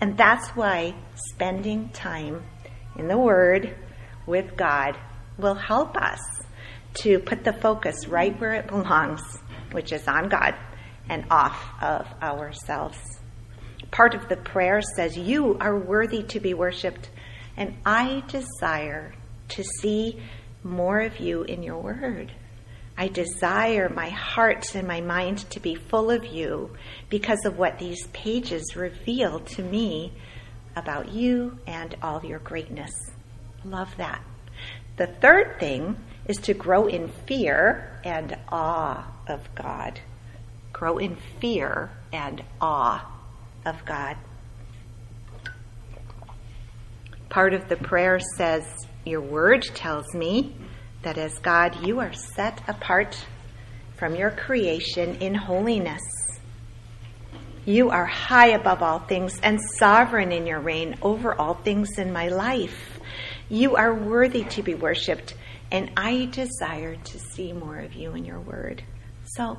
[0.01, 2.43] And that's why spending time
[2.97, 3.75] in the Word
[4.27, 4.97] with God
[5.39, 6.21] will help us
[7.03, 9.23] to put the focus right where it belongs,
[9.73, 10.55] which is on God
[11.09, 12.99] and off of ourselves.
[13.91, 17.11] Part of the prayer says, You are worthy to be worshiped,
[17.57, 19.15] and I desire
[19.49, 20.23] to see
[20.63, 22.33] more of you in your word.
[22.97, 26.71] I desire my heart and my mind to be full of you
[27.09, 30.13] because of what these pages reveal to me
[30.77, 32.93] about you and all your greatness.
[33.65, 34.23] Love that.
[34.97, 35.97] The third thing
[36.27, 40.01] is to grow in fear and awe of God.
[40.73, 43.09] Grow in fear and awe
[43.65, 44.17] of God.
[47.29, 48.65] Part of the prayer says,
[49.05, 50.55] Your word tells me
[51.03, 53.27] that as God, you are set apart
[53.97, 56.03] from your creation in holiness.
[57.65, 62.13] You are high above all things and sovereign in your reign over all things in
[62.13, 62.92] my life.
[63.53, 65.35] You are worthy to be worshiped
[65.71, 68.83] and I desire to see more of you in your word.
[69.37, 69.59] So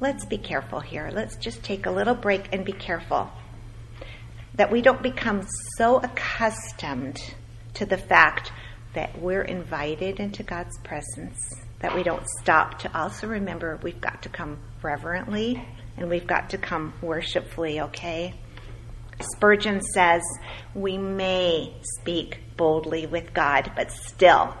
[0.00, 1.08] let's be careful here.
[1.14, 3.30] Let's just take a little break and be careful
[4.54, 5.46] that we don't become
[5.78, 7.20] so accustomed
[7.74, 8.50] to the fact
[8.94, 11.38] that we're invited into God's presence
[11.78, 15.64] that we don't stop to also remember we've got to come reverently
[15.96, 18.34] and we've got to come worshipfully, okay?
[19.20, 20.22] Spurgeon says,
[20.74, 24.56] We may speak boldly with God, but still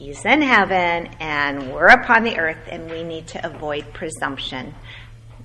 [0.00, 4.74] He's in heaven and we're upon the earth and we need to avoid presumption.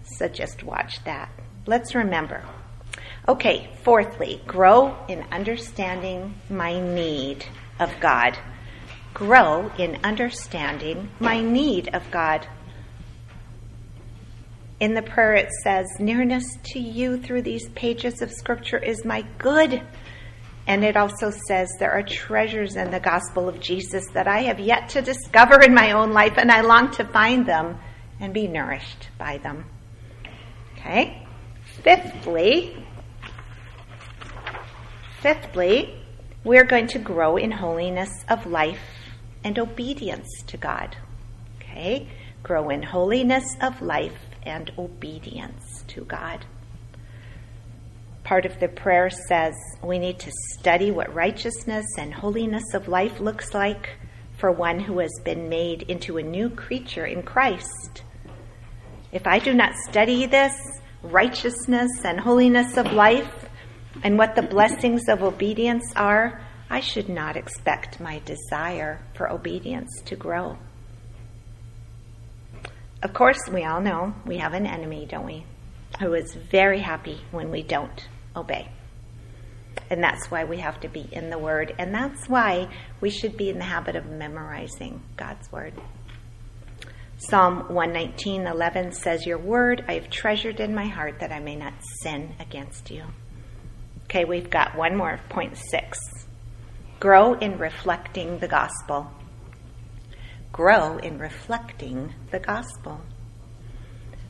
[0.03, 1.29] So just watch that.
[1.65, 2.41] Let's remember.
[3.27, 7.45] Okay, fourthly, grow in understanding my need
[7.79, 8.37] of God.
[9.13, 12.47] Grow in understanding my need of God.
[14.79, 19.23] In the prayer, it says, Nearness to you through these pages of Scripture is my
[19.37, 19.81] good
[20.67, 24.59] and it also says there are treasures in the gospel of Jesus that I have
[24.59, 27.77] yet to discover in my own life, and I long to find them
[28.19, 29.65] and be nourished by them.
[30.73, 31.27] Okay?
[31.83, 32.83] Fifthly,
[35.21, 36.01] fifthly,
[36.43, 38.79] we're going to grow in holiness of life
[39.43, 40.97] and obedience to God.
[41.57, 42.07] Okay?
[42.41, 46.45] Grow in holiness of life and obedience to God
[48.25, 53.21] part of the prayer says we need to study what righteousness and holiness of life
[53.21, 53.91] looks like
[54.37, 58.03] for one who has been made into a new creature in Christ.
[59.13, 60.53] If I do not study this
[61.03, 63.47] righteousness and holiness of life
[64.03, 70.01] and what the blessings of obedience are, I should not expect my desire for obedience
[70.05, 70.57] to grow.
[73.01, 75.45] Of course, we all know we have an enemy, don't we?
[75.99, 78.69] who is very happy when we don't obey.
[79.89, 81.75] And that's why we have to be in the Word.
[81.77, 82.69] And that's why
[83.01, 85.73] we should be in the habit of memorizing God's Word.
[87.17, 91.73] Psalm 119:11 says, "Your word I have treasured in my heart that I may not
[92.01, 93.05] sin against you."
[94.03, 95.97] Okay, we've got one more point 6.
[96.99, 99.11] Grow in reflecting the gospel.
[100.51, 103.01] Grow in reflecting the gospel.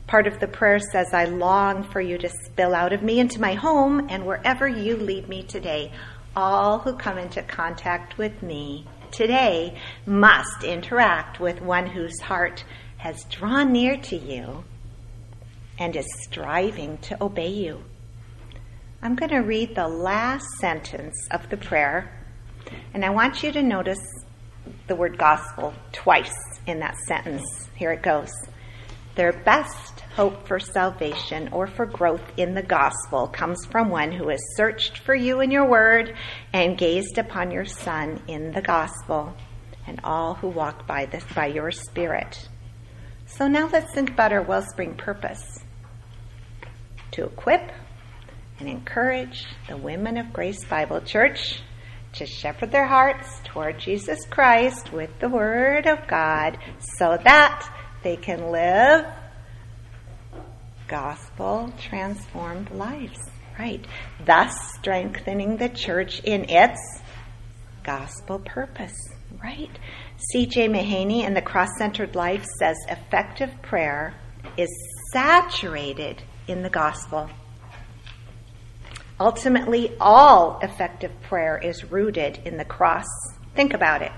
[0.06, 3.40] Part of the prayer says, I long for you to spill out of me into
[3.40, 5.92] my home and wherever you lead me today.
[6.36, 9.76] All who come into contact with me today
[10.06, 12.64] must interact with one whose heart
[12.98, 14.64] has drawn near to you
[15.78, 17.82] and is striving to obey you.
[19.02, 22.24] I'm going to read the last sentence of the prayer,
[22.94, 24.00] and I want you to notice
[24.86, 26.34] the word gospel twice
[26.66, 27.68] in that sentence.
[27.74, 28.30] Here it goes.
[29.14, 34.30] Their best hope for salvation or for growth in the gospel comes from one who
[34.30, 36.16] has searched for you in your word
[36.54, 39.36] and gazed upon your Son in the gospel,
[39.86, 42.48] and all who walk by this by your Spirit.
[43.26, 45.62] So now let's think about our wellspring purpose
[47.10, 47.70] to equip
[48.58, 51.60] and encourage the women of Grace Bible Church
[52.14, 57.70] to shepherd their hearts toward Jesus Christ with the Word of God so that
[58.02, 59.04] they can live
[60.88, 63.18] gospel transformed lives,
[63.58, 63.84] right?
[64.24, 66.78] Thus strengthening the church in its
[67.82, 68.96] gospel purpose,
[69.42, 69.70] right?
[70.32, 70.68] C.J.
[70.68, 74.14] Mahaney in The Cross Centered Life says effective prayer
[74.56, 74.70] is
[75.12, 77.28] saturated in the gospel.
[79.18, 83.06] Ultimately, all effective prayer is rooted in the cross.
[83.54, 84.12] Think about it.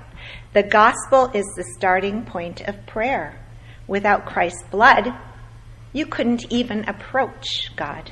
[0.53, 3.45] The gospel is the starting point of prayer.
[3.87, 5.09] Without Christ's blood,
[5.93, 8.11] you couldn't even approach God.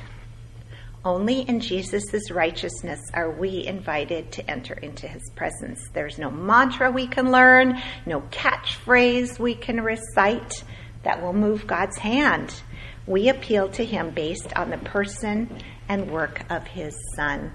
[1.05, 5.79] Only in Jesus' righteousness are we invited to enter into his presence.
[5.93, 10.63] There's no mantra we can learn, no catchphrase we can recite
[11.03, 12.61] that will move God's hand.
[13.05, 17.53] We appeal to him based on the person and work of his Son.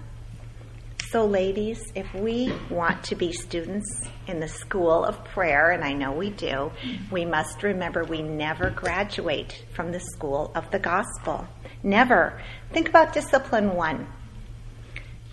[1.13, 5.93] So, ladies, if we want to be students in the school of prayer, and I
[5.93, 6.73] know we do,
[7.11, 11.47] we must remember we never graduate from the school of the gospel.
[11.83, 12.41] Never.
[12.73, 14.07] Think about discipline one.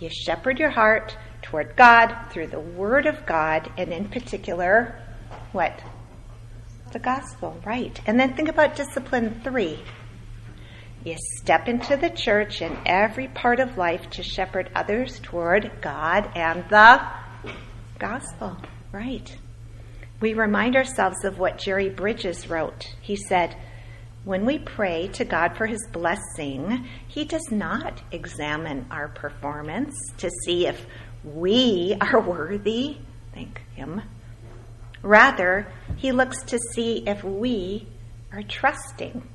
[0.00, 5.02] You shepherd your heart toward God through the Word of God, and in particular,
[5.52, 5.82] what?
[6.92, 7.98] The gospel, right.
[8.06, 9.78] And then think about discipline three.
[11.02, 16.30] You step into the church in every part of life to shepherd others toward God
[16.34, 17.00] and the
[17.98, 18.58] gospel.
[18.92, 19.34] Right.
[20.20, 22.94] We remind ourselves of what Jerry Bridges wrote.
[23.00, 23.56] He said,
[24.24, 30.28] When we pray to God for his blessing, he does not examine our performance to
[30.44, 30.84] see if
[31.24, 32.98] we are worthy.
[33.32, 34.02] Thank him.
[35.00, 37.88] Rather, he looks to see if we
[38.32, 39.26] are trusting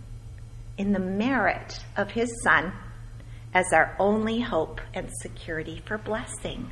[0.77, 2.73] in the merit of his Son
[3.53, 6.69] as our only hope and security for blessing.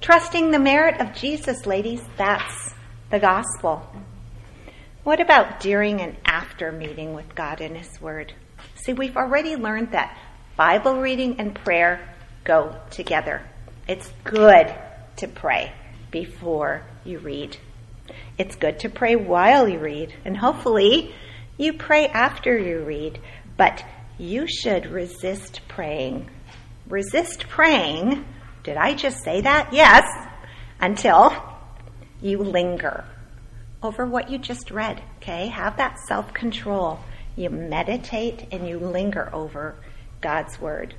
[0.00, 2.74] Trusting the merit of Jesus, ladies, that's
[3.10, 3.88] the gospel.
[5.04, 8.32] What about during and after meeting with God in His Word?
[8.74, 10.16] See, we've already learned that
[10.56, 12.14] Bible reading and prayer
[12.44, 13.42] go together.
[13.88, 14.72] It's good
[15.16, 15.72] to pray
[16.10, 17.56] before you read.
[18.38, 21.14] It's good to pray while you read, and hopefully
[21.62, 23.20] you pray after you read,
[23.56, 23.84] but
[24.18, 26.28] you should resist praying.
[26.88, 28.24] Resist praying.
[28.64, 29.72] Did I just say that?
[29.72, 30.04] Yes.
[30.80, 31.32] Until
[32.20, 33.04] you linger
[33.82, 35.48] over what you just read, okay?
[35.48, 37.00] Have that self control.
[37.36, 39.74] You meditate and you linger over
[40.20, 40.94] God's word.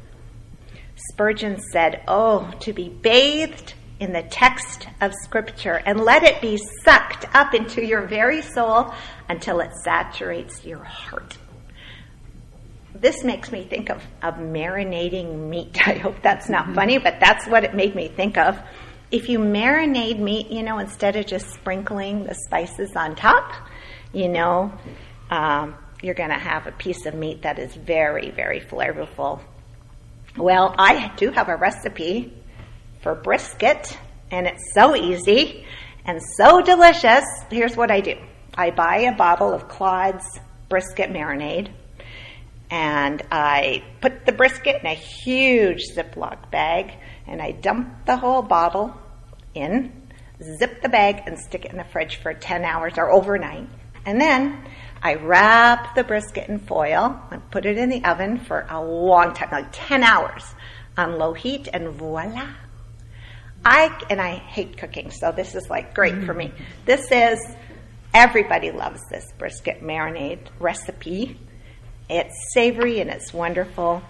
[1.11, 3.74] Spurgeon said, Oh, to be bathed
[4.04, 8.93] in the text of Scripture and let it be sucked up into your very soul
[9.30, 11.38] until it saturates your heart.
[12.93, 15.78] This makes me think of, of marinating meat.
[15.88, 16.76] I hope that's not mm-hmm.
[16.76, 18.60] funny, but that's what it made me think of.
[19.10, 23.54] If you marinate meat, you know, instead of just sprinkling the spices on top,
[24.12, 24.74] you know,
[25.30, 29.39] um, you're going to have a piece of meat that is very, very flavorful.
[30.36, 32.34] Well, I do have a recipe
[33.04, 33.97] for brisket,
[34.32, 35.66] and it's so easy
[36.06, 37.26] and so delicious.
[37.51, 38.16] Here's what I do
[38.56, 40.39] I buy a bottle of Claude's
[40.70, 41.70] brisket marinade,
[42.72, 46.93] and I put the brisket in a huge Ziploc bag,
[47.28, 48.95] and I dump the whole bottle
[49.54, 50.10] in,
[50.58, 53.68] zip the bag, and stick it in the fridge for 10 hours or overnight.
[54.06, 54.66] And then
[55.01, 59.34] I wrap the brisket in foil and put it in the oven for a long
[59.34, 60.43] time, like 10 hours
[60.97, 62.47] on low heat, and voila.
[63.66, 66.47] I, and I hate cooking, so this is like great for me.
[66.47, 66.64] Mm-hmm.
[66.86, 67.39] This is,
[68.14, 71.39] everybody loves this brisket marinade recipe.
[72.09, 74.01] It's savory and it's wonderful.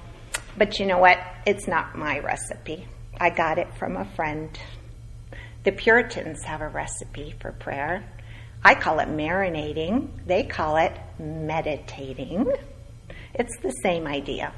[0.58, 1.20] But you know what?
[1.46, 2.88] It's not my recipe.
[3.20, 4.58] I got it from a friend.
[5.64, 8.04] The Puritans have a recipe for prayer.
[8.64, 10.10] I call it marinating.
[10.26, 12.52] They call it meditating.
[13.34, 14.54] It's the same idea.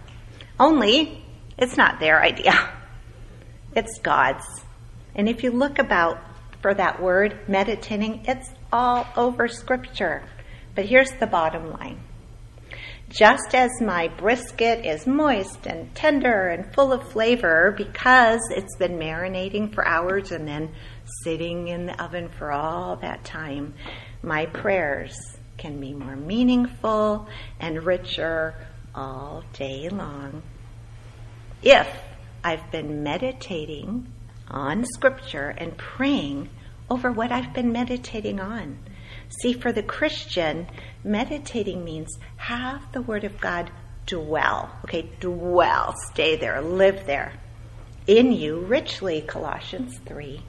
[0.60, 1.24] Only
[1.58, 2.72] it's not their idea.
[3.78, 4.46] It's God's.
[5.16, 6.20] And if you look about
[6.62, 10.24] for that word, meditating, it's all over scripture.
[10.76, 12.02] But here's the bottom line.
[13.08, 18.98] Just as my brisket is moist and tender and full of flavor because it's been
[18.98, 20.72] marinating for hours and then
[21.24, 23.76] sitting in the oven for all that time,
[24.24, 25.16] my prayers
[25.58, 27.28] can be more meaningful
[27.60, 28.56] and richer
[28.96, 30.42] all day long.
[31.62, 31.88] If
[32.44, 34.12] I've been meditating
[34.50, 36.50] on Scripture and praying
[36.90, 38.78] over what I've been meditating on.
[39.42, 40.68] See, for the Christian,
[41.04, 43.72] meditating means have the Word of God
[44.06, 44.72] dwell.
[44.86, 47.34] Okay, dwell, stay there, live there.
[48.08, 50.42] In you richly, Colossians 3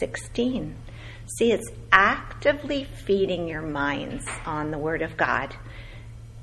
[0.00, 0.76] 16.
[1.38, 5.56] See, it's actively feeding your minds on the Word of God.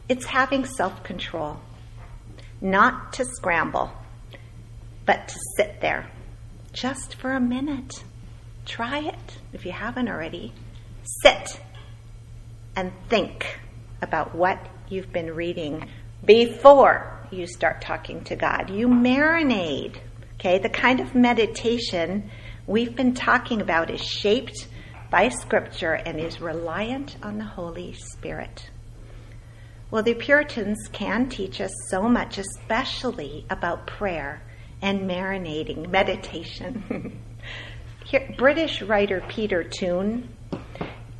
[0.10, 1.60] It's having self control,
[2.62, 3.92] not to scramble,
[5.06, 6.10] but to sit there
[6.74, 8.04] just for a minute.
[8.66, 10.52] Try it if you haven't already.
[11.22, 11.62] Sit
[12.76, 13.60] and think
[14.02, 14.60] about what
[14.90, 15.88] you've been reading
[16.26, 18.70] before you start talking to God.
[18.70, 19.98] You marinate.
[20.36, 22.30] Okay, the kind of meditation
[22.68, 24.68] we've been talking about is shaped
[25.10, 28.70] by Scripture and is reliant on the Holy Spirit.
[29.92, 34.42] Well, the Puritans can teach us so much, especially about prayer
[34.84, 37.22] and marinating, meditation.
[38.06, 40.28] Here, British writer Peter Toon,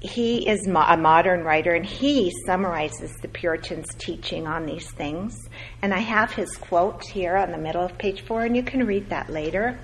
[0.02, 5.48] he is mo- a modern writer and he summarizes the Puritans' teaching on these things.
[5.82, 8.86] And I have his quote here on the middle of page four, and you can
[8.86, 9.80] read that later.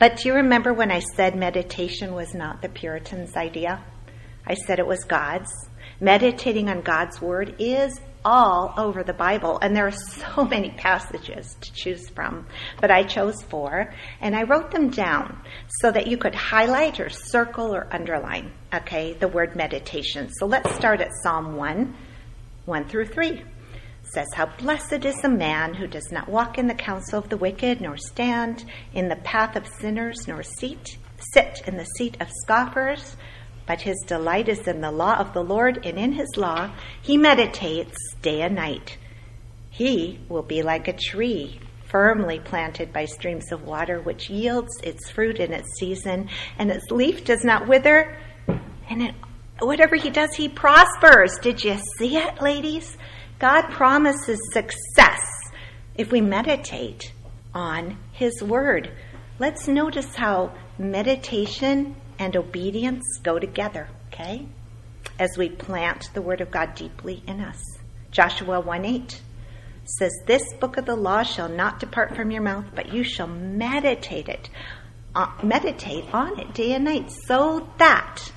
[0.00, 3.84] But do you remember when I said meditation was not the Puritans' idea?
[4.44, 5.50] I said it was God's.
[6.00, 11.56] Meditating on God's Word is all over the Bible, and there are so many passages
[11.60, 12.46] to choose from.
[12.80, 15.40] But I chose four, and I wrote them down
[15.80, 20.30] so that you could highlight or circle or underline, okay, the word meditation.
[20.38, 21.96] So let's start at Psalm 1,
[22.66, 23.28] 1 through 3.
[23.28, 23.44] It
[24.04, 27.36] says, How blessed is the man who does not walk in the counsel of the
[27.36, 30.98] wicked, nor stand in the path of sinners, nor seat,
[31.32, 33.16] sit in the seat of scoffers
[33.70, 37.16] but his delight is in the law of the Lord, and in his law he
[37.16, 38.98] meditates day and night.
[39.70, 45.08] He will be like a tree firmly planted by streams of water, which yields its
[45.08, 48.18] fruit in its season, and its leaf does not wither,
[48.88, 49.14] and it,
[49.60, 51.38] whatever he does, he prospers.
[51.40, 52.98] Did you see it, ladies?
[53.38, 55.20] God promises success
[55.94, 57.12] if we meditate
[57.54, 58.90] on his word.
[59.38, 64.46] Let's notice how meditation and obedience go together, okay?
[65.18, 67.60] As we plant the Word of God deeply in us.
[68.10, 69.22] Joshua 1 8
[69.84, 73.26] says, This book of the law shall not depart from your mouth, but you shall
[73.26, 74.50] meditate it,
[75.14, 78.30] uh, meditate on it day and night, so that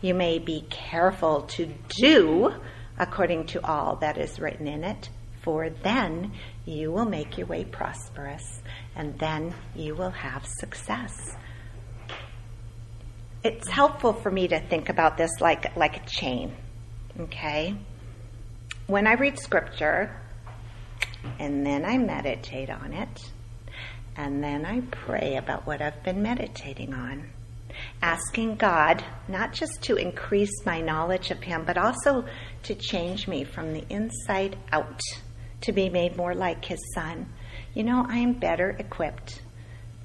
[0.00, 2.54] you may be careful to do
[2.98, 5.10] according to all that is written in it,
[5.42, 6.32] for then
[6.64, 8.62] you will make your way prosperous,
[8.96, 11.36] and then you will have success
[13.44, 16.54] it's helpful for me to think about this like like a chain.
[17.20, 17.76] Okay?
[18.86, 20.20] When I read scripture
[21.38, 23.32] and then I meditate on it
[24.16, 27.30] and then I pray about what I've been meditating on.
[28.02, 32.24] Asking God not just to increase my knowledge of Him, but also
[32.64, 35.00] to change me from the inside out,
[35.60, 37.32] to be made more like His Son.
[37.74, 39.42] You know, I am better equipped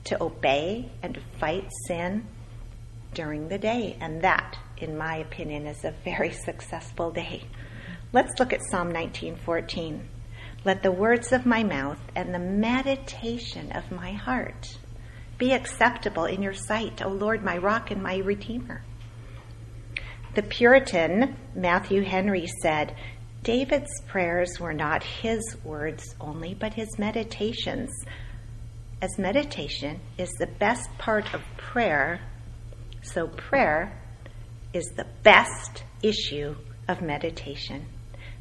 [0.03, 2.27] to obey and to fight sin
[3.13, 3.97] during the day.
[3.99, 7.43] And that, in my opinion, is a very successful day.
[8.11, 10.01] Let's look at Psalm 19:14.
[10.65, 14.77] Let the words of my mouth and the meditation of my heart
[15.37, 18.83] be acceptable in your sight, O Lord, my rock and my redeemer.
[20.35, 22.95] The Puritan Matthew Henry said,
[23.43, 27.91] David's prayers were not his words only, but his meditations.
[29.01, 32.21] As meditation is the best part of prayer,
[33.03, 34.01] so prayer
[34.73, 36.55] is the best issue
[36.87, 37.85] of meditation.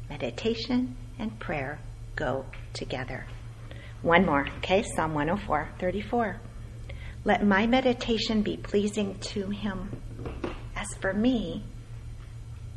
[0.09, 1.79] Meditation and prayer
[2.15, 3.25] go together.
[4.01, 4.83] One more, okay?
[4.95, 6.41] Psalm 104, 34.
[7.25, 10.01] Let my meditation be pleasing to him.
[10.75, 11.63] As for me,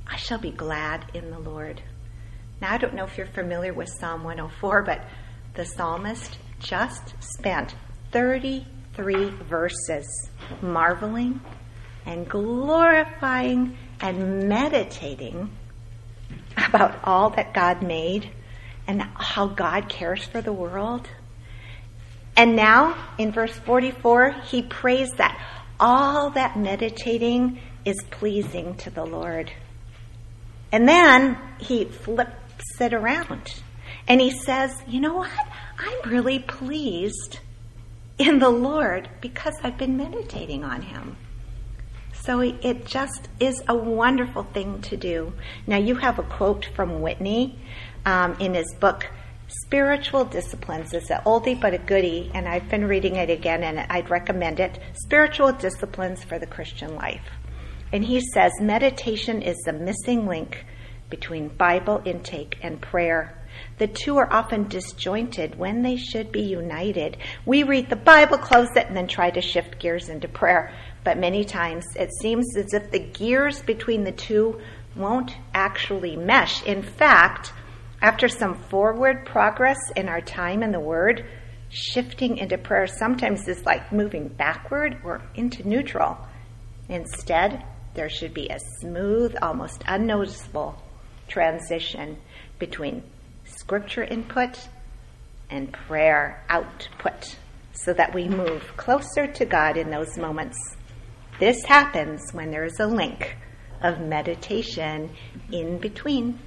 [0.07, 1.83] I shall be glad in the Lord.
[2.61, 5.05] Now, I don't know if you're familiar with Psalm 104, but
[5.55, 7.75] the psalmist just spent
[8.13, 10.07] 33 verses
[10.63, 11.41] marveling
[12.07, 15.51] and glorifying and meditating
[16.57, 18.31] about all that God made
[18.87, 21.09] and how God cares for the world.
[22.37, 25.39] And now, in verse 44, he prays that
[25.81, 29.51] all that meditating is pleasing to the Lord.
[30.73, 33.63] And then he flips it around
[34.09, 35.31] and he says, You know what?
[35.79, 37.39] I'm really pleased
[38.19, 41.17] in the Lord because I've been meditating on him.
[42.27, 45.33] So it just is a wonderful thing to do.
[45.65, 47.57] Now, you have a quote from Whitney
[48.05, 49.09] um, in his book,
[49.47, 50.93] Spiritual Disciplines.
[50.93, 54.59] It's an oldie but a goodie, and I've been reading it again, and I'd recommend
[54.59, 54.81] it.
[54.95, 57.31] Spiritual Disciplines for the Christian Life.
[57.93, 60.67] And he says meditation is the missing link
[61.09, 63.41] between Bible intake and prayer.
[63.79, 67.19] The two are often disjointed when they should be united.
[67.47, 70.75] We read the Bible, close it, and then try to shift gears into prayer.
[71.07, 74.61] But many times it seems as if the gears between the two
[74.97, 76.65] won't actually mesh.
[76.65, 77.53] In fact,
[78.03, 81.25] after some forward progress in our time in the Word,
[81.69, 86.19] shifting into prayer sometimes is like moving backward or into neutral.
[86.89, 90.75] Instead, there should be a smooth, almost unnoticeable
[91.29, 92.17] transition
[92.59, 93.05] between
[93.45, 94.69] scripture input
[95.51, 97.37] and prayer output
[97.75, 100.76] so that we move closer to God in those moments.
[101.39, 103.37] This happens when there is a link
[103.83, 105.11] of meditation
[105.53, 106.39] in between.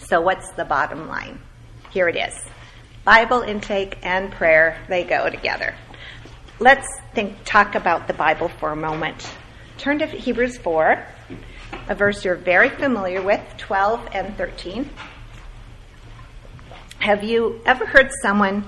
[0.00, 1.40] So, what's the bottom line?
[1.90, 2.34] Here it is
[3.04, 5.74] Bible intake and prayer, they go together.
[6.58, 9.30] Let's think, talk about the Bible for a moment.
[9.78, 11.06] Turn to Hebrews 4,
[11.88, 14.90] a verse you're very familiar with, 12 and 13.
[16.98, 18.64] Have you ever heard someone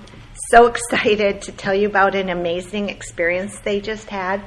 [0.51, 4.43] so excited to tell you about an amazing experience they just had?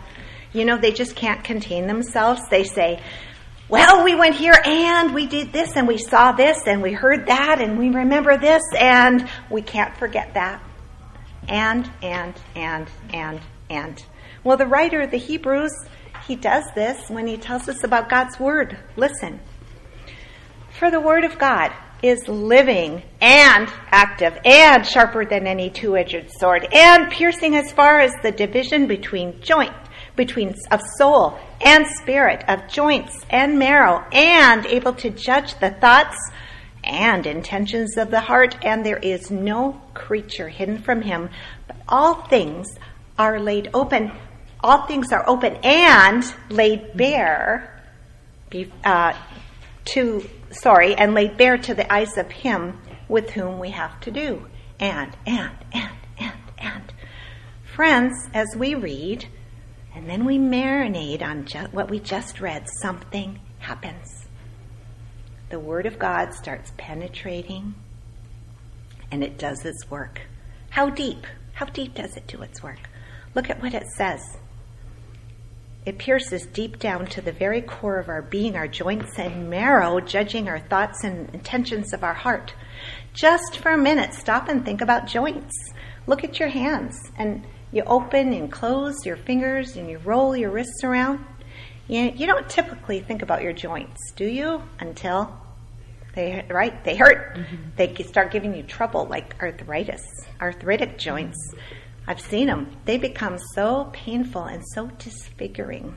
[0.53, 2.41] You know, they just can't contain themselves.
[2.49, 3.01] They say,
[3.69, 7.27] well, we went here and we did this and we saw this and we heard
[7.27, 10.63] that and we remember this and we can't forget that.
[11.49, 14.03] And, and, and, and, and.
[14.43, 15.71] Well, the writer of the Hebrews
[16.27, 18.77] he does this when he tells us about God's Word.
[18.97, 19.39] Listen.
[20.77, 21.71] For the Word of God
[22.03, 28.11] is living and active and sharper than any two-edged sword and piercing as far as
[28.21, 29.73] the division between joint
[30.17, 36.17] between of soul and spirit of joints and marrow and able to judge the thoughts
[36.83, 41.29] and intentions of the heart and there is no creature hidden from him.
[41.67, 42.67] But all things
[43.17, 44.11] are laid open
[44.61, 47.81] all things are open and laid bare
[48.83, 49.13] uh,
[49.85, 54.11] to sorry and laid bare to the eyes of him with whom we have to
[54.11, 54.47] do.
[54.79, 56.93] And and and and and.
[57.75, 59.27] Friends as we read
[59.97, 62.67] and then we marinate on ju- what we just read.
[62.83, 64.27] Something happens.
[65.49, 67.73] The word of god starts penetrating
[69.11, 70.21] and it does its work.
[70.69, 71.25] How deep?
[71.53, 72.77] How deep does it do its work?
[73.33, 74.21] Look at what it says.
[75.83, 79.99] It pierces deep down to the very core of our being, our joints and marrow,
[79.99, 82.53] judging our thoughts and intentions of our heart.
[83.13, 85.55] Just for a minute, stop and think about joints.
[86.05, 86.95] Look at your hands.
[87.17, 91.23] And you open and close your fingers and you roll your wrists around.
[91.87, 94.61] You, you don't typically think about your joints, do you?
[94.79, 95.37] Until
[96.15, 97.35] they right they hurt.
[97.35, 97.55] Mm-hmm.
[97.75, 100.03] They start giving you trouble like arthritis,
[100.41, 101.37] arthritic joints.
[102.07, 102.75] I've seen them.
[102.85, 105.95] They become so painful and so disfiguring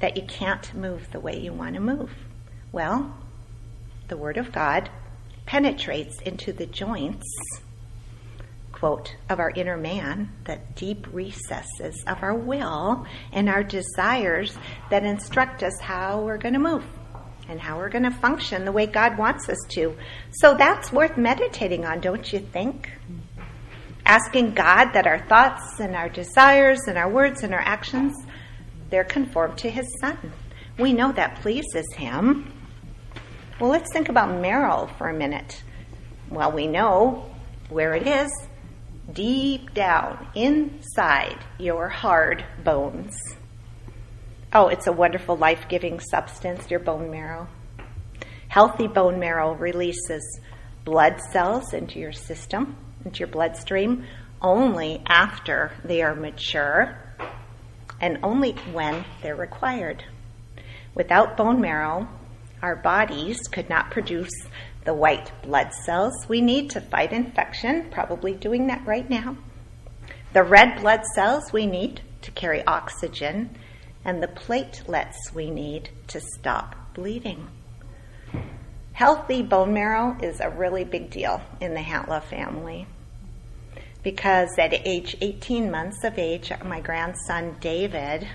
[0.00, 2.10] that you can't move the way you want to move.
[2.72, 3.16] Well,
[4.08, 4.90] the Word of God
[5.46, 7.24] penetrates into the joints,
[8.78, 14.56] quote, of our inner man, the deep recesses of our will and our desires
[14.90, 16.84] that instruct us how we're going to move
[17.48, 19.96] and how we're going to function the way God wants us to.
[20.32, 22.90] So that's worth meditating on, don't you think?
[24.06, 28.14] asking God that our thoughts and our desires and our words and our actions
[28.88, 30.32] they're conformed to his son.
[30.78, 32.52] We know that pleases him.
[33.58, 35.64] Well, let's think about marrow for a minute.
[36.30, 37.28] Well, we know
[37.68, 38.30] where it is
[39.12, 43.16] deep down inside your hard bones.
[44.52, 47.48] Oh, it's a wonderful life giving substance, your bone marrow.
[48.48, 50.40] Healthy bone marrow releases
[50.84, 54.04] blood cells into your system, into your bloodstream,
[54.40, 56.96] only after they are mature
[58.00, 60.04] and only when they're required.
[60.94, 62.08] Without bone marrow,
[62.62, 64.32] our bodies could not produce
[64.86, 69.36] the white blood cells we need to fight infection, probably doing that right now,
[70.32, 73.50] the red blood cells we need to carry oxygen,
[74.04, 77.46] and the platelets we need to stop bleeding.
[78.92, 82.86] Healthy bone marrow is a really big deal in the Hatla family
[84.06, 88.26] because at age 18 months of age, my grandson David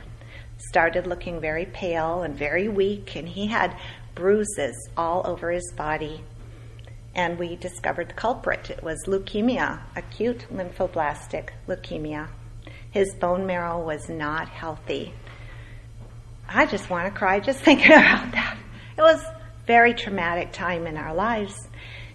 [0.57, 3.77] started looking very pale and very weak, and he had
[4.13, 6.25] bruises all over his body.
[7.13, 8.69] And we discovered the culprit.
[8.69, 12.29] It was leukemia, acute lymphoblastic leukemia.
[12.91, 15.13] His bone marrow was not healthy.
[16.47, 18.57] I just want to cry just thinking about that.
[18.97, 19.23] It was
[19.67, 21.55] very traumatic time in our lives.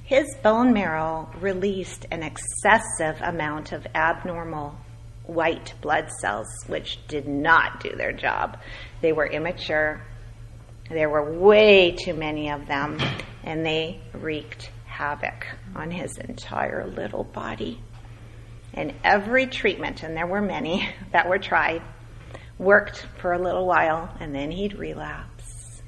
[0.04, 4.76] His bone marrow released an excessive amount of abnormal
[5.24, 8.58] white blood cells, which did not do their job.
[9.00, 10.02] They were immature.
[10.88, 13.00] There were way too many of them,
[13.42, 17.82] and they wreaked havoc on his entire little body.
[18.72, 21.82] And every treatment, and there were many that were tried,
[22.58, 25.82] worked for a little while, and then he'd relapse.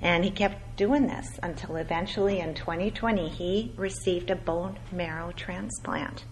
[0.00, 6.26] And he kept doing this until eventually in 2020 he received a bone marrow transplant.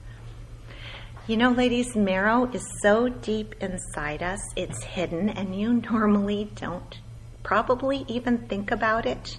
[1.26, 6.98] You know, ladies, marrow is so deep inside us, it's hidden, and you normally don't
[7.42, 9.38] probably even think about it.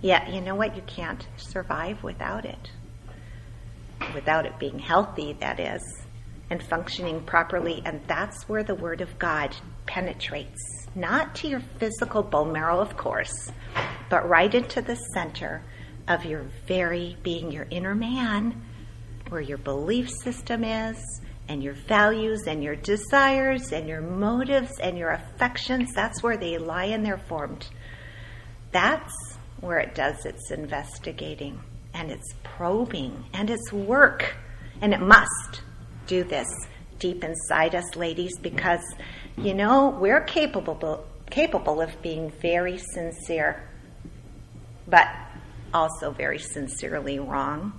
[0.00, 0.76] Yet, you know what?
[0.76, 2.70] You can't survive without it.
[4.14, 5.82] Without it being healthy, that is,
[6.50, 7.82] and functioning properly.
[7.84, 12.96] And that's where the Word of God penetrates not to your physical bone marrow, of
[12.96, 13.52] course,
[14.08, 15.62] but right into the center
[16.08, 18.62] of your very being, your inner man,
[19.28, 20.96] where your belief system is,
[21.48, 25.92] and your values, and your desires, and your motives, and your affections.
[25.94, 27.68] That's where they lie and they're formed.
[28.72, 31.60] That's where it does its investigating,
[31.94, 34.36] and its probing, and its work.
[34.80, 35.62] And it must
[36.06, 36.48] do this
[36.98, 38.82] deep inside us, ladies, because
[39.36, 43.62] you know, we're capable, capable of being very sincere,
[44.88, 45.08] but
[45.74, 47.72] also very sincerely wrong.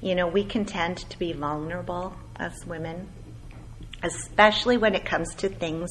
[0.00, 3.08] You know, we can tend to be vulnerable as women,
[4.02, 5.90] especially when it comes to things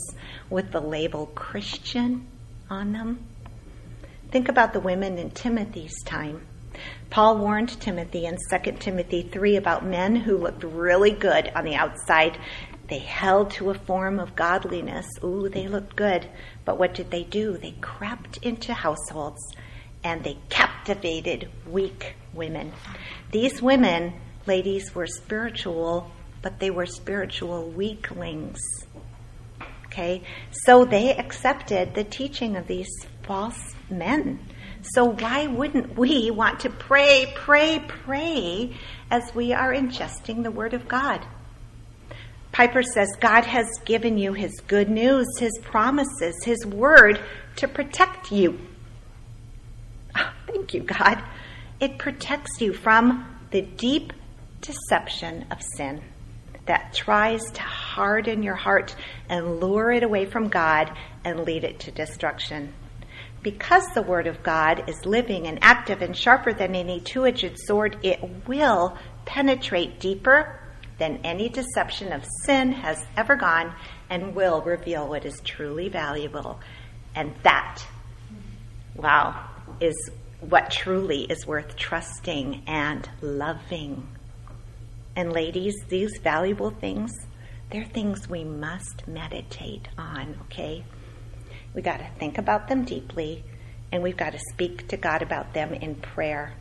[0.49, 2.27] with the label Christian
[2.69, 3.27] on them.
[4.31, 6.45] Think about the women in Timothy's time.
[7.09, 11.75] Paul warned Timothy in 2 Timothy 3 about men who looked really good on the
[11.75, 12.37] outside
[12.89, 15.05] they held to a form of godliness.
[15.23, 16.27] Ooh, they looked good.
[16.65, 17.55] But what did they do?
[17.57, 19.41] They crept into households
[20.03, 22.73] and they captivated weak women.
[23.31, 24.13] These women,
[24.47, 26.09] ladies, were spiritual,
[26.41, 28.59] but they were spiritual weaklings.
[29.85, 30.23] Okay?
[30.51, 32.89] So they accepted the teaching of these
[33.21, 34.39] false men.
[34.81, 38.75] So why wouldn't we want to pray, pray, pray
[39.11, 41.25] as we are ingesting the Word of God?
[42.51, 47.19] Piper says God has given you His good news, His promises, His word
[47.57, 48.59] to protect you.
[50.15, 51.21] Oh, thank you, God.
[51.79, 54.13] It protects you from the deep
[54.61, 56.01] deception of sin
[56.65, 58.95] that tries to harden your heart
[59.27, 60.91] and lure it away from God
[61.23, 62.73] and lead it to destruction.
[63.41, 67.57] Because the Word of God is living and active and sharper than any two edged
[67.57, 70.59] sword, it will penetrate deeper
[70.97, 73.73] than any deception of sin has ever gone
[74.09, 76.59] and will reveal what is truly valuable.
[77.15, 77.81] And that,
[78.95, 80.11] wow, is
[80.41, 84.07] what truly is worth trusting and loving.
[85.15, 87.11] And ladies, these valuable things,
[87.71, 90.83] they're things we must meditate on, okay?
[91.73, 93.43] We got to think about them deeply
[93.91, 96.53] and we've got to speak to God about them in prayer.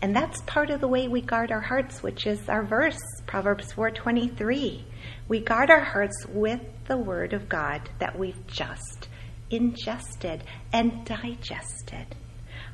[0.00, 3.72] And that's part of the way we guard our hearts, which is our verse, Proverbs
[3.72, 4.84] 4:23.
[5.28, 9.08] We guard our hearts with the word of God that we've just
[9.50, 12.16] ingested and digested.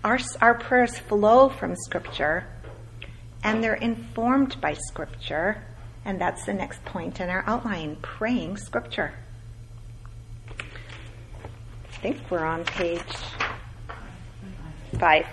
[0.02, 2.46] Our, our prayers flow from Scripture
[3.44, 5.62] and they're informed by Scripture.
[6.04, 9.12] And that's the next point in our outline praying Scripture.
[11.98, 13.02] I think we're on page
[15.00, 15.26] five.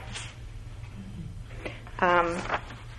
[1.99, 2.41] Um,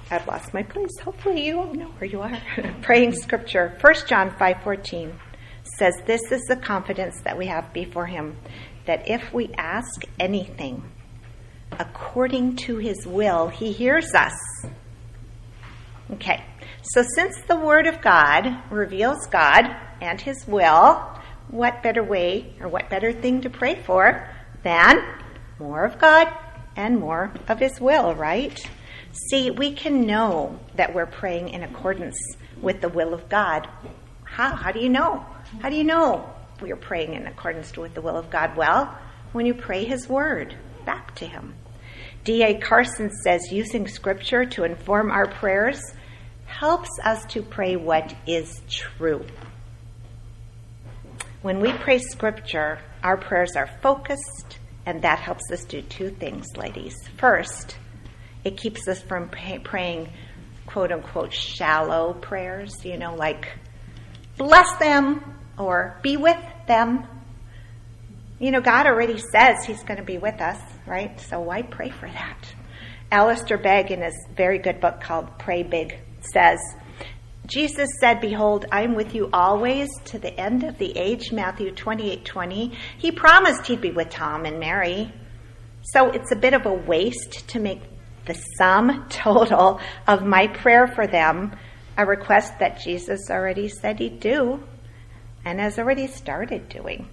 [0.08, 0.96] I've lost my place.
[1.02, 2.40] Hopefully you all know where you are.
[2.82, 3.76] Praying scripture.
[3.80, 5.12] 1 John 5:14
[5.78, 8.36] says this is the confidence that we have before him
[8.84, 10.84] that if we ask anything
[11.72, 14.38] according to his will, he hears us.
[16.12, 16.44] Okay,
[16.82, 19.64] so since the Word of God reveals God
[20.00, 21.15] and his will,
[21.56, 24.28] what better way or what better thing to pray for
[24.62, 24.98] than
[25.58, 26.28] more of God
[26.76, 28.58] and more of his will, right?
[29.30, 32.18] See, we can know that we're praying in accordance
[32.60, 33.66] with the will of God.
[34.24, 34.54] How?
[34.54, 35.24] How do you know?
[35.60, 36.28] How do you know
[36.60, 38.56] we are praying in accordance with the will of God?
[38.56, 38.96] Well,
[39.32, 40.54] when you pray His Word
[40.84, 41.54] back to Him.
[42.24, 42.58] D.A.
[42.58, 45.80] Carson says using Scripture to inform our prayers
[46.46, 49.24] helps us to pray what is true.
[51.46, 56.44] When we pray Scripture, our prayers are focused, and that helps us do two things,
[56.56, 56.96] ladies.
[57.18, 57.78] First,
[58.42, 60.12] it keeps us from pay, praying
[60.66, 63.46] quote unquote shallow prayers, you know, like
[64.36, 65.22] bless them
[65.56, 66.36] or be with
[66.66, 67.06] them.
[68.40, 71.20] You know, God already says He's going to be with us, right?
[71.20, 72.54] So why pray for that?
[73.12, 76.58] Alistair Begg, in his very good book called Pray Big, says,
[77.46, 81.70] Jesus said, Behold, I am with you always to the end of the age, Matthew
[81.70, 82.72] 28 20.
[82.98, 85.12] He promised he'd be with Tom and Mary.
[85.92, 87.82] So it's a bit of a waste to make
[88.24, 91.54] the sum total of my prayer for them
[91.96, 94.62] a request that Jesus already said he'd do
[95.44, 97.08] and has already started doing.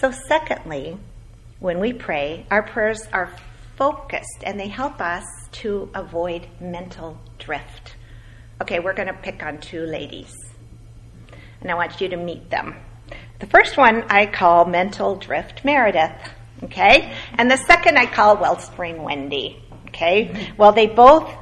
[0.00, 0.98] So, secondly,
[1.60, 3.30] when we pray, our prayers are
[3.76, 7.94] focused and they help us to avoid mental drift.
[8.60, 10.34] Okay, we're going to pick on two ladies,
[11.60, 12.74] and I want you to meet them.
[13.38, 16.10] The first one I call Mental Drift Meredith,
[16.64, 17.14] okay?
[17.34, 19.62] And the second I call Wellspring Wendy.
[19.86, 20.52] Okay?
[20.56, 21.32] Well, they both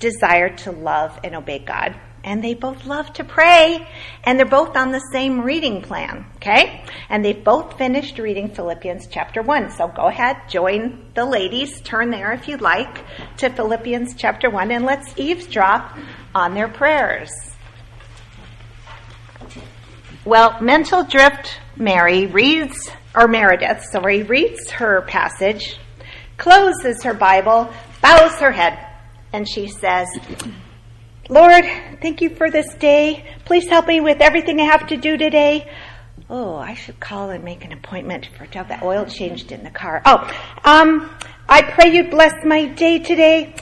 [0.00, 1.94] desire to love and obey God.
[2.24, 3.86] And they both love to pray.
[4.24, 6.26] And they're both on the same reading plan.
[6.36, 6.84] Okay?
[7.08, 9.70] And they've both finished reading Philippians chapter 1.
[9.70, 11.80] So go ahead, join the ladies.
[11.80, 13.04] Turn there if you'd like
[13.38, 15.96] to Philippians chapter 1 and let's eavesdrop
[16.34, 17.30] on their prayers.
[20.24, 25.78] Well, mental drift Mary reads, or Meredith, sorry, reads her passage
[26.38, 27.68] closes her Bible,
[28.00, 28.78] bows her head,
[29.32, 30.08] and she says,
[31.30, 31.66] Lord,
[32.00, 33.22] thank you for this day.
[33.44, 35.70] Please help me with everything I have to do today.
[36.30, 39.62] Oh, I should call and make an appointment for to have the oil changed in
[39.62, 40.00] the car.
[40.06, 40.26] Oh,
[40.64, 41.10] um,
[41.46, 43.54] I pray you bless my day today.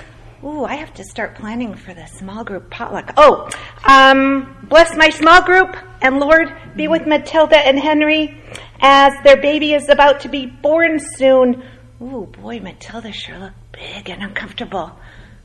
[0.45, 3.13] Ooh, I have to start planning for the small group potluck.
[3.17, 3.51] Oh,
[3.85, 8.41] um, bless my small group and Lord, be with Matilda and Henry
[8.81, 11.65] as their baby is about to be born soon.
[12.01, 14.97] Ooh, boy, Matilda sure looked big and uncomfortable.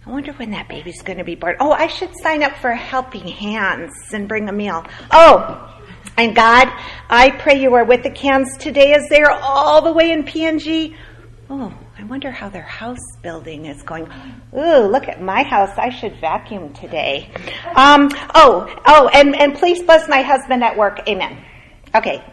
[0.06, 1.56] I wonder when that baby's going to be born.
[1.60, 4.84] Oh, I should sign up for helping hands and bring a meal.
[5.12, 5.68] Oh,
[6.18, 6.68] and God,
[7.10, 10.24] I pray you are with the cans today as they are all the way in
[10.24, 10.96] PNG.
[11.50, 14.08] Oh, I wonder how their house building is going.
[14.58, 15.78] Ooh, look at my house.
[15.78, 17.30] I should vacuum today.
[17.76, 21.08] Um, oh, oh, and, and please bless my husband at work.
[21.08, 21.46] Amen.
[21.94, 22.24] Okay,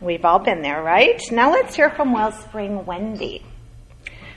[0.00, 1.20] We've all been there, right?
[1.32, 3.42] Now let's hear from Wellspring Wendy.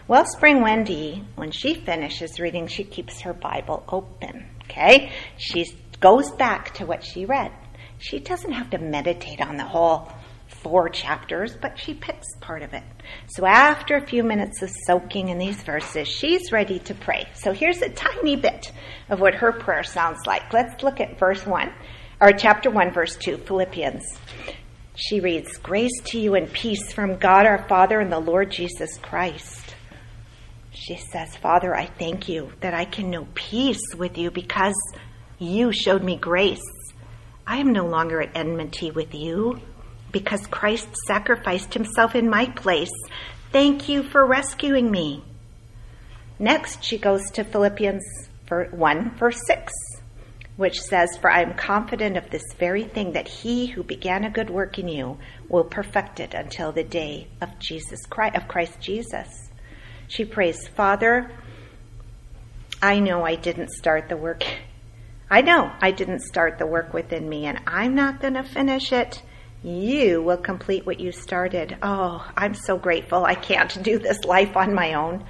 [0.10, 4.44] Wellspring Wendy, when she finishes reading, she keeps her Bible open.
[4.64, 5.12] Okay?
[5.38, 5.66] She
[6.00, 7.52] goes back to what she read.
[8.00, 10.12] She doesn't have to meditate on the whole
[10.48, 12.82] four chapters, but she picks part of it.
[13.28, 17.28] So after a few minutes of soaking in these verses, she's ready to pray.
[17.36, 18.72] So here's a tiny bit
[19.10, 20.52] of what her prayer sounds like.
[20.52, 21.72] Let's look at verse 1,
[22.20, 24.18] or chapter 1, verse 2, Philippians.
[24.96, 28.98] She reads, Grace to you and peace from God our Father and the Lord Jesus
[28.98, 29.59] Christ.
[30.80, 34.78] She says, Father, I thank you that I can know peace with you because
[35.38, 36.64] you showed me grace.
[37.46, 39.60] I am no longer at enmity with you
[40.14, 42.94] because Christ sacrificed himself in my place.
[43.52, 45.26] Thank you for rescuing me.
[46.40, 48.04] Next, she goes to Philippians
[48.48, 49.74] 1, verse 6
[50.56, 54.30] which says, For I am confident of this very thing, that he who began a
[54.30, 55.18] good work in you
[55.48, 59.49] will perfect it until the day of Jesus Christ, of Christ Jesus.
[60.10, 61.30] She prays, Father,
[62.82, 64.44] I know I didn't start the work.
[65.30, 68.92] I know I didn't start the work within me, and I'm not going to finish
[68.92, 69.22] it.
[69.62, 71.78] You will complete what you started.
[71.84, 75.26] Oh, I'm so grateful I can't do this life on my own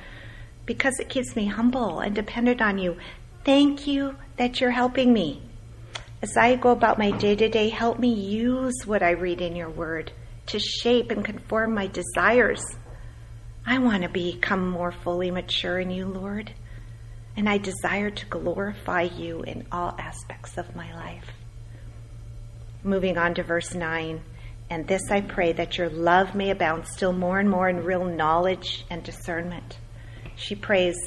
[0.66, 2.96] because it keeps me humble and dependent on you.
[3.44, 5.42] Thank you that you're helping me.
[6.22, 9.58] As I go about my day to day, help me use what I read in
[9.58, 10.14] your word
[10.46, 12.64] to shape and conform my desires.
[13.70, 16.52] I want to become more fully mature in you, Lord,
[17.38, 21.28] and I desire to glorify you in all aspects of my life.
[22.84, 24.22] Moving on to verse 9
[24.72, 28.06] And this I pray that your love may abound still more and more in real
[28.06, 29.78] knowledge and discernment.
[30.36, 30.98] She prays,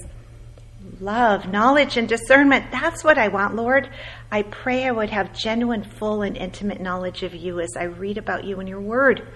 [1.01, 2.71] love, knowledge, and discernment.
[2.71, 3.91] That's what I want, Lord.
[4.31, 8.19] I pray I would have genuine, full, and intimate knowledge of you as I read
[8.19, 9.27] about you in your word.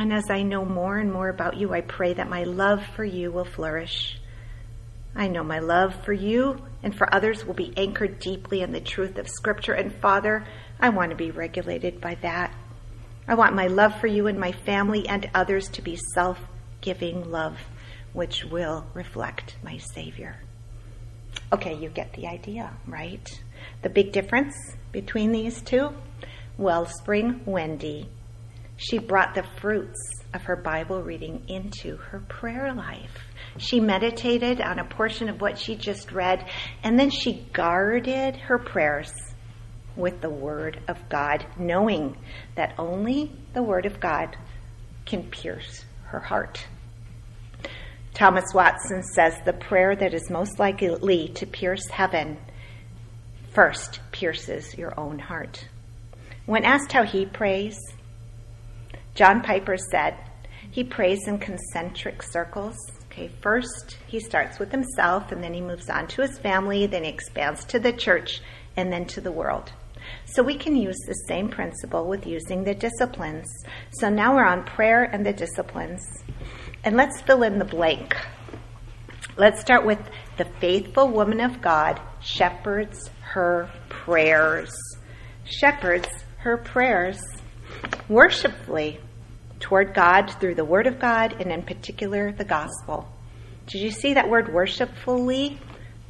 [0.00, 3.04] And as I know more and more about you, I pray that my love for
[3.04, 4.18] you will flourish.
[5.14, 8.80] I know my love for you and for others will be anchored deeply in the
[8.80, 9.74] truth of Scripture.
[9.74, 10.46] And Father,
[10.80, 12.50] I want to be regulated by that.
[13.28, 16.38] I want my love for you and my family and others to be self
[16.80, 17.58] giving love,
[18.14, 20.40] which will reflect my Savior.
[21.52, 23.28] Okay, you get the idea, right?
[23.82, 24.54] The big difference
[24.92, 25.92] between these two?
[26.56, 28.08] Wellspring Wendy.
[28.82, 29.98] She brought the fruits
[30.32, 33.26] of her Bible reading into her prayer life.
[33.58, 36.48] She meditated on a portion of what she just read,
[36.82, 39.12] and then she guarded her prayers
[39.96, 42.16] with the Word of God, knowing
[42.54, 44.34] that only the Word of God
[45.04, 46.66] can pierce her heart.
[48.14, 52.38] Thomas Watson says the prayer that is most likely to pierce heaven
[53.52, 55.68] first pierces your own heart.
[56.46, 57.78] When asked how he prays,
[59.14, 60.16] John Piper said
[60.70, 62.76] he prays in concentric circles.
[63.06, 67.04] Okay, first he starts with himself and then he moves on to his family, then
[67.04, 68.40] he expands to the church
[68.76, 69.72] and then to the world.
[70.24, 73.46] So we can use the same principle with using the disciplines.
[73.92, 76.02] So now we're on prayer and the disciplines.
[76.84, 78.16] And let's fill in the blank.
[79.36, 80.00] Let's start with
[80.38, 84.72] the faithful woman of God shepherds her prayers.
[85.44, 86.08] Shepherds
[86.38, 87.20] her prayers
[88.08, 89.00] worshipfully
[89.60, 93.08] toward God through the Word of God and, in particular, the gospel.
[93.66, 95.58] Did you see that word worshipfully?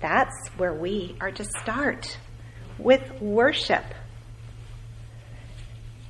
[0.00, 2.16] That's where we are to start
[2.78, 3.84] with worship.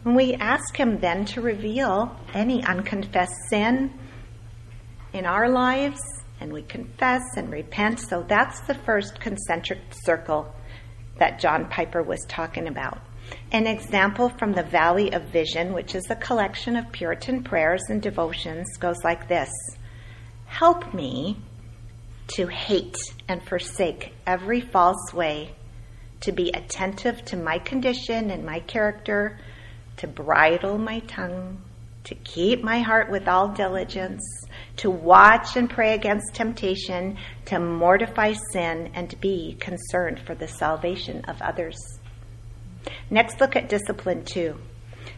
[0.05, 3.93] And we ask Him then to reveal any unconfessed sin
[5.13, 6.01] in our lives,
[6.41, 7.99] and we confess and repent.
[8.01, 10.55] So that's the first concentric circle
[11.19, 12.99] that John Piper was talking about.
[13.53, 18.01] An example from the Valley of Vision, which is a collection of Puritan prayers and
[18.01, 19.51] devotions, goes like this
[20.47, 21.37] Help me
[22.29, 22.97] to hate
[23.29, 25.55] and forsake every false way,
[26.21, 29.39] to be attentive to my condition and my character,
[29.97, 31.61] to bridle my tongue,
[32.05, 34.23] to keep my heart with all diligence,
[34.77, 40.49] to watch and pray against temptation, to mortify sin, and to be concerned for the
[40.49, 42.00] salvation of others.
[43.11, 44.57] Next, look at discipline two.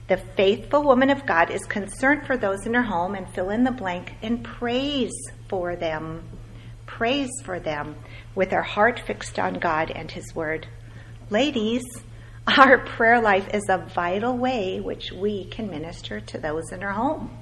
[0.08, 3.64] The faithful woman of God is concerned for those in her home and fill in
[3.64, 5.12] the blank and prays
[5.48, 6.24] for them.
[6.86, 7.96] Prays for them
[8.34, 10.66] with her heart fixed on God and His Word.
[11.30, 11.82] Ladies,
[12.46, 16.92] our prayer life is a vital way which we can minister to those in our
[16.92, 17.38] home.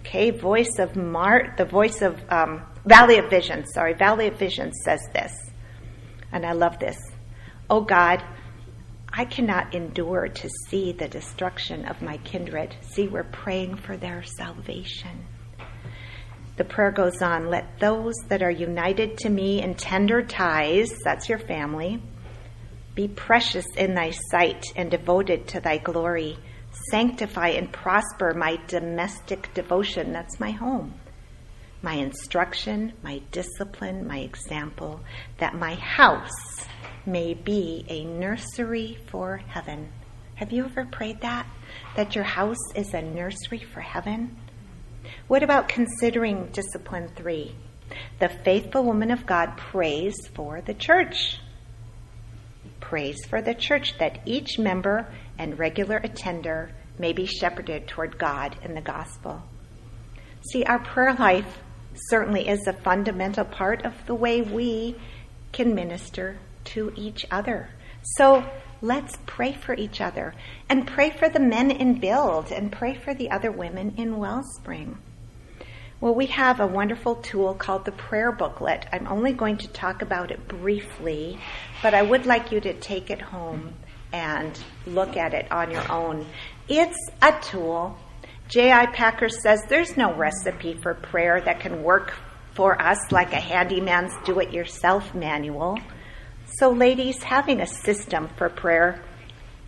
[0.00, 4.72] Okay, voice of Mart, the voice of um, Valley of Vision, sorry, Valley of Vision
[4.84, 5.32] says this,
[6.30, 6.98] and I love this.
[7.70, 8.22] Oh God,
[9.16, 12.74] I cannot endure to see the destruction of my kindred.
[12.80, 15.26] See, we're praying for their salvation.
[16.56, 21.28] The prayer goes on Let those that are united to me in tender ties, that's
[21.28, 22.02] your family,
[22.96, 26.36] be precious in thy sight and devoted to thy glory.
[26.90, 30.12] Sanctify and prosper my domestic devotion.
[30.12, 30.92] That's my home.
[31.82, 35.00] My instruction, my discipline, my example,
[35.38, 36.66] that my house
[37.06, 39.92] may be a nursery for heaven.
[40.36, 41.46] Have you ever prayed that?
[41.96, 44.36] That your house is a nursery for heaven?
[45.28, 47.54] What about considering discipline three?
[48.18, 51.38] The faithful woman of God prays for the church
[52.84, 58.56] prays for the church that each member and regular attender may be shepherded toward God
[58.62, 59.42] in the gospel.
[60.52, 61.58] See, our prayer life
[62.10, 64.96] certainly is a fundamental part of the way we
[65.50, 67.68] can minister to each other.
[68.16, 68.44] So
[68.82, 70.34] let's pray for each other
[70.68, 74.98] and pray for the men in Build and pray for the other women in Wellspring.
[76.00, 78.84] Well, we have a wonderful tool called the prayer booklet.
[78.92, 81.38] I'm only going to talk about it briefly,
[81.82, 83.72] but I would like you to take it home
[84.12, 86.26] and look at it on your own.
[86.68, 87.96] It's a tool.
[88.48, 88.86] J.I.
[88.86, 92.12] Packer says there's no recipe for prayer that can work
[92.52, 95.78] for us like a handyman's do it yourself manual.
[96.46, 99.02] So, ladies, having a system for prayer,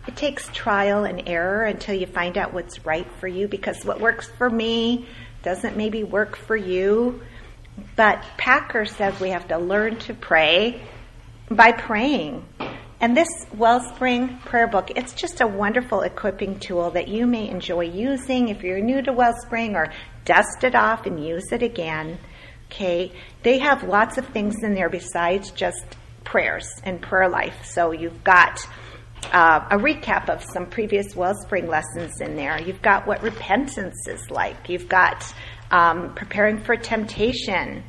[0.07, 3.99] it takes trial and error until you find out what's right for you because what
[3.99, 5.07] works for me
[5.43, 7.21] doesn't maybe work for you.
[7.95, 10.81] But Packer says we have to learn to pray
[11.49, 12.45] by praying.
[12.99, 17.85] And this Wellspring prayer book, it's just a wonderful equipping tool that you may enjoy
[17.85, 19.91] using if you're new to Wellspring or
[20.25, 22.17] dust it off and use it again.
[22.71, 23.11] Okay,
[23.43, 25.85] they have lots of things in there besides just
[26.27, 27.65] prayers and prayer life.
[27.65, 28.59] So you've got
[29.31, 32.61] uh, a recap of some previous Wellspring lessons in there.
[32.61, 34.69] You've got what repentance is like.
[34.69, 35.33] You've got
[35.71, 37.83] um, preparing for temptation.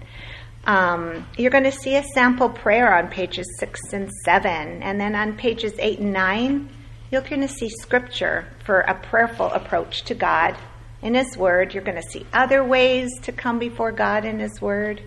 [0.65, 5.15] Um, you're going to see a sample prayer on pages six and seven, and then
[5.15, 6.71] on pages eight and nine,
[7.11, 10.57] you're going to see scripture for a prayerful approach to God
[11.03, 11.75] in His Word.
[11.75, 15.03] You're going to see other ways to come before God in His Word.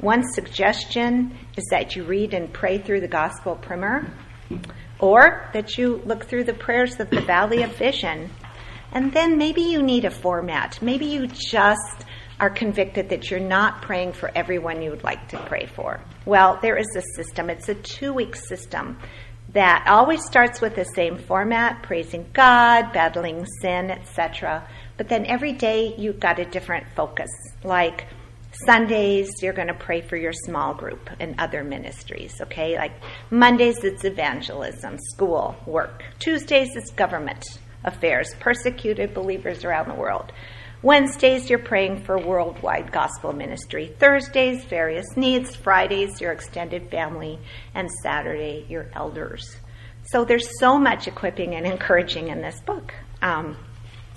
[0.00, 4.10] One suggestion is that you read and pray through the Gospel Primer,
[4.98, 8.30] or that you look through the prayers of the Valley of Vision.
[8.92, 10.80] And then maybe you need a format.
[10.80, 12.06] Maybe you just
[12.40, 16.00] are convicted that you're not praying for everyone you would like to pray for.
[16.24, 17.50] Well, there is a system.
[17.50, 18.98] It's a two week system
[19.52, 24.66] that always starts with the same format praising God, battling sin, etc.
[24.96, 27.30] But then every day you've got a different focus.
[27.62, 28.06] Like
[28.66, 32.76] Sundays, you're going to pray for your small group and other ministries, okay?
[32.76, 32.92] Like
[33.30, 36.02] Mondays, it's evangelism, school, work.
[36.18, 37.44] Tuesdays, it's government
[37.84, 40.32] affairs, persecuted believers around the world.
[40.82, 43.94] Wednesdays, you're praying for worldwide gospel ministry.
[43.98, 45.54] Thursdays, various needs.
[45.54, 47.38] Fridays, your extended family.
[47.74, 49.56] And Saturday, your elders.
[50.04, 52.94] So there's so much equipping and encouraging in this book.
[53.20, 53.58] Um,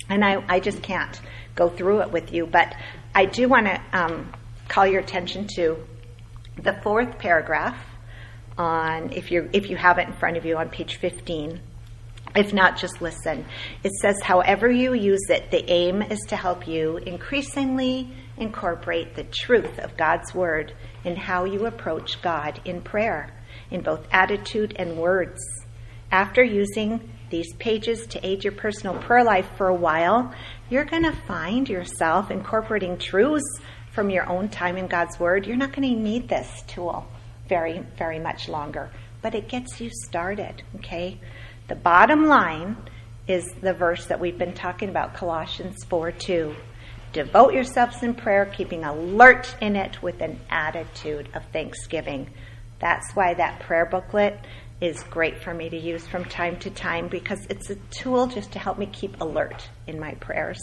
[0.10, 1.20] and I, I, just can't
[1.56, 2.74] go through it with you, but
[3.16, 4.34] I do want to um,
[4.68, 5.78] call your attention to
[6.62, 7.78] the fourth paragraph
[8.58, 11.60] on, if, you if you have it in front of you, on page 15
[12.36, 13.46] if not, just listen.
[13.84, 19.24] It says, however you use it, the aim is to help you increasingly incorporate the
[19.26, 23.30] truth of God's Word in how you approach God in prayer,
[23.70, 25.40] in both attitude and words.
[26.12, 30.32] After using these pages to aid your personal prayer life for a while,
[30.70, 33.60] you're going to find yourself incorporating truths
[33.92, 35.48] from your own time in God's Word.
[35.48, 37.08] You're not going to need this tool
[37.50, 38.92] very, very much longer,
[39.24, 41.20] but it gets you started, okay?
[41.70, 42.78] The bottom line
[43.28, 46.56] is the verse that we've been talking about, Colossians 4 2.
[47.14, 52.30] Devote yourselves in prayer, keeping alert in it with an attitude of thanksgiving.
[52.80, 54.40] That's why that prayer booklet
[54.84, 58.52] is great for me to use from time to time because it's a tool just
[58.52, 60.62] to help me keep alert in my prayers.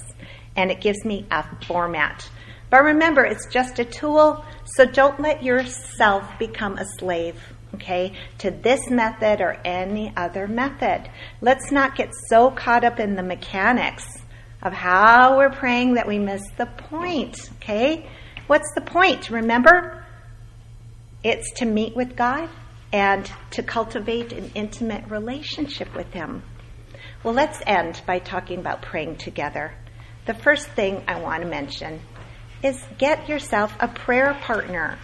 [0.56, 2.28] And it gives me a format.
[2.68, 4.44] But remember, it's just a tool,
[4.76, 7.40] so don't let yourself become a slave
[7.74, 11.08] okay, to this method or any other method.
[11.40, 14.04] Let's not get so caught up in the mechanics
[14.62, 18.06] of how we're praying that we miss the point, okay?
[18.48, 19.30] What's the point?
[19.30, 20.04] Remember,
[21.22, 22.50] it's to meet with God
[22.92, 26.42] and to cultivate an intimate relationship with Him.
[27.22, 29.74] Well, let's end by talking about praying together.
[30.26, 32.00] The first thing I want to mention
[32.62, 34.98] is get yourself a prayer partner.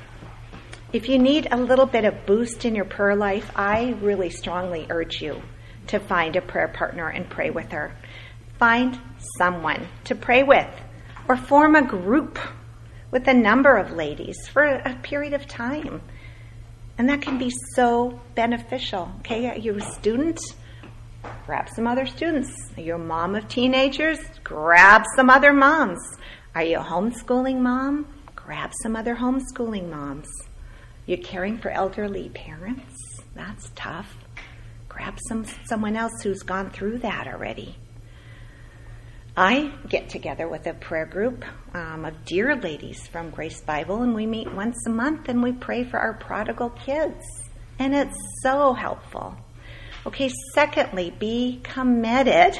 [0.92, 4.86] If you need a little bit of boost in your prayer life, I really strongly
[4.88, 5.42] urge you
[5.88, 7.96] to find a prayer partner and pray with her.
[8.58, 8.98] Find
[9.38, 10.68] someone to pray with
[11.28, 12.38] or form a group
[13.10, 16.02] with a number of ladies for a period of time.
[16.98, 19.10] And that can be so beneficial.
[19.20, 20.38] Okay, you're you a student?
[21.44, 22.50] Grab some other students.
[22.76, 24.18] Are you a mom of teenagers?
[24.42, 26.00] Grab some other moms.
[26.54, 28.06] Are you a homeschooling mom?
[28.34, 30.28] Grab some other homeschooling moms.
[31.04, 33.20] You're caring for elderly parents?
[33.34, 34.16] That's tough.
[34.88, 37.76] Grab some someone else who's gone through that already.
[39.38, 44.14] I get together with a prayer group um, of dear ladies from Grace Bible, and
[44.14, 47.22] we meet once a month and we pray for our prodigal kids.
[47.78, 49.36] And it's so helpful.
[50.06, 52.58] Okay, secondly, be committed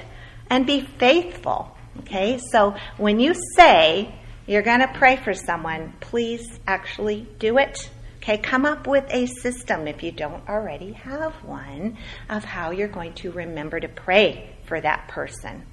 [0.50, 1.74] and be faithful.
[2.00, 4.14] Okay, so when you say
[4.46, 7.90] you're going to pray for someone, please actually do it.
[8.18, 11.96] Okay, come up with a system if you don't already have one
[12.28, 15.64] of how you're going to remember to pray for that person.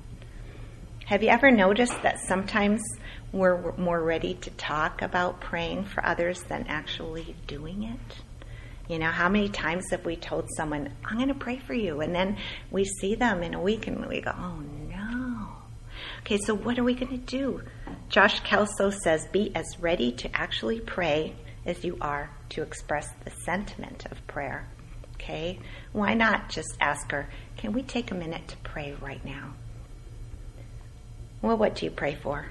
[1.05, 2.81] Have you ever noticed that sometimes
[3.33, 8.17] we're more ready to talk about praying for others than actually doing it?
[8.87, 11.99] You know, how many times have we told someone, I'm going to pray for you,
[11.99, 12.37] and then
[12.71, 15.49] we see them in a week and we go, oh no.
[16.21, 17.61] Okay, so what are we going to do?
[18.07, 21.35] Josh Kelso says, be as ready to actually pray
[21.65, 24.69] as you are to express the sentiment of prayer.
[25.15, 25.59] Okay?
[25.91, 29.53] Why not just ask her, can we take a minute to pray right now?
[31.43, 32.47] Well, what do you pray for?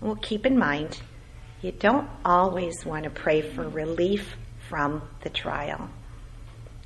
[0.00, 1.00] Well, keep in mind,
[1.62, 4.36] you don't always want to pray for relief
[4.68, 5.88] from the trial.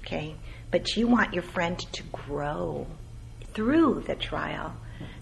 [0.00, 0.36] Okay?
[0.70, 2.86] but you want your friend to grow
[3.54, 4.72] through the trial.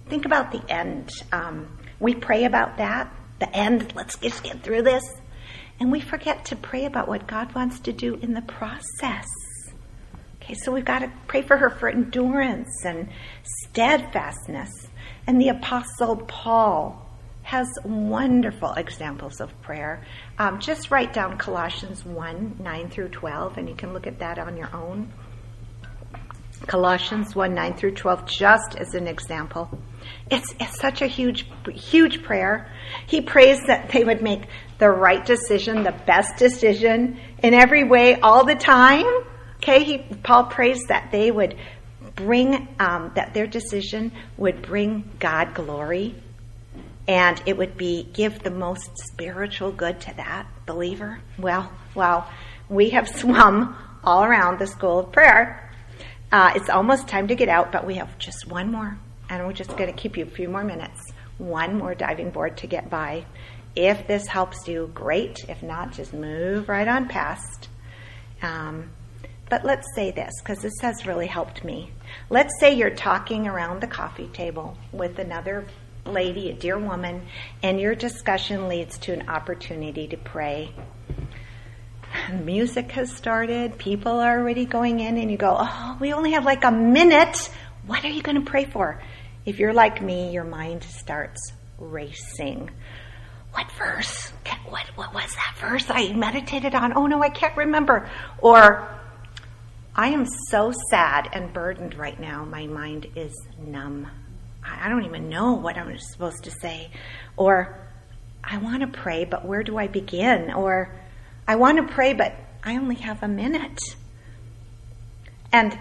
[0.09, 1.11] Think about the end.
[1.33, 3.93] Um, we pray about that, the end.
[3.95, 5.05] Let's just get through this.
[5.81, 9.27] And we forget to pray about what God wants to do in the process.
[10.43, 13.09] Okay, so we've got to pray for her for endurance and
[13.43, 14.88] steadfastness.
[15.29, 17.07] And the Apostle Paul
[17.43, 20.03] has wonderful examples of prayer.
[20.39, 24.39] Um, just write down Colossians 1 9 through 12, and you can look at that
[24.39, 25.13] on your own.
[26.67, 29.69] Colossians 1 9 through 12, just as an example.
[30.31, 31.45] It's, it's such a huge,
[31.75, 32.73] huge prayer.
[33.07, 34.45] He prays that they would make
[34.79, 39.05] the right decision, the best decision in every way, all the time.
[39.57, 41.55] Okay, he, Paul prays that they would
[42.19, 46.15] bring, um, that their decision would bring God glory
[47.09, 51.21] and it would be give the most spiritual good to that believer.
[51.39, 52.29] Well, well,
[52.69, 53.75] we have swum
[54.05, 55.73] all around the school of prayer.
[56.31, 58.99] Uh, it's almost time to get out, but we have just one more,
[59.31, 61.01] and we're just going to keep you a few more minutes.
[61.39, 63.25] One more diving board to get by.
[63.75, 65.47] If this helps you, great.
[65.49, 67.69] If not, just move right on past.
[68.43, 68.91] Um,
[69.49, 71.91] but let's say this, because this has really helped me.
[72.31, 75.67] Let's say you're talking around the coffee table with another
[76.05, 77.27] lady, a dear woman,
[77.63, 80.73] and your discussion leads to an opportunity to pray.
[82.33, 86.45] Music has started, people are already going in, and you go, Oh, we only have
[86.45, 87.51] like a minute.
[87.87, 89.01] What are you going to pray for?
[89.45, 92.71] If you're like me, your mind starts racing.
[93.53, 94.33] What verse?
[94.69, 96.93] What, what was that verse I meditated on?
[96.97, 98.11] Oh no, I can't remember.
[98.39, 98.98] Or,
[99.99, 104.07] I am so sad and burdened right now, my mind is numb.
[104.63, 106.93] I don't even know what I'm supposed to say.
[107.37, 107.77] Or,
[108.45, 110.53] I want to pray, but where do I begin?
[110.53, 110.95] Or,
[111.49, 113.81] I want to pray, but I only have a minute.
[115.51, 115.77] And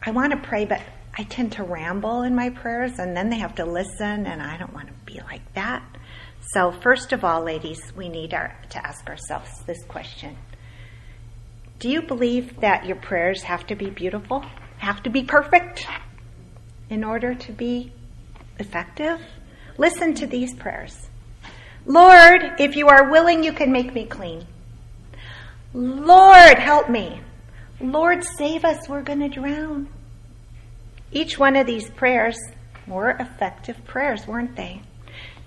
[0.00, 0.80] I want to pray, but
[1.18, 4.56] I tend to ramble in my prayers, and then they have to listen, and I
[4.56, 5.82] don't want to be like that.
[6.52, 10.36] So, first of all, ladies, we need our, to ask ourselves this question
[11.80, 14.44] Do you believe that your prayers have to be beautiful,
[14.78, 15.86] have to be perfect?
[16.90, 17.92] in order to be
[18.58, 19.20] effective?
[19.78, 21.08] Listen to these prayers.
[21.86, 24.44] Lord, if you are willing, you can make me clean.
[25.72, 27.22] Lord, help me.
[27.80, 28.88] Lord, save us.
[28.88, 29.88] We're going to drown.
[31.12, 32.36] Each one of these prayers
[32.86, 34.82] were effective prayers, weren't they?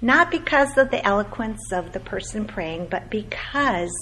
[0.01, 3.93] Not because of the eloquence of the person praying, but because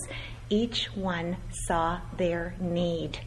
[0.52, 3.20] each one saw their need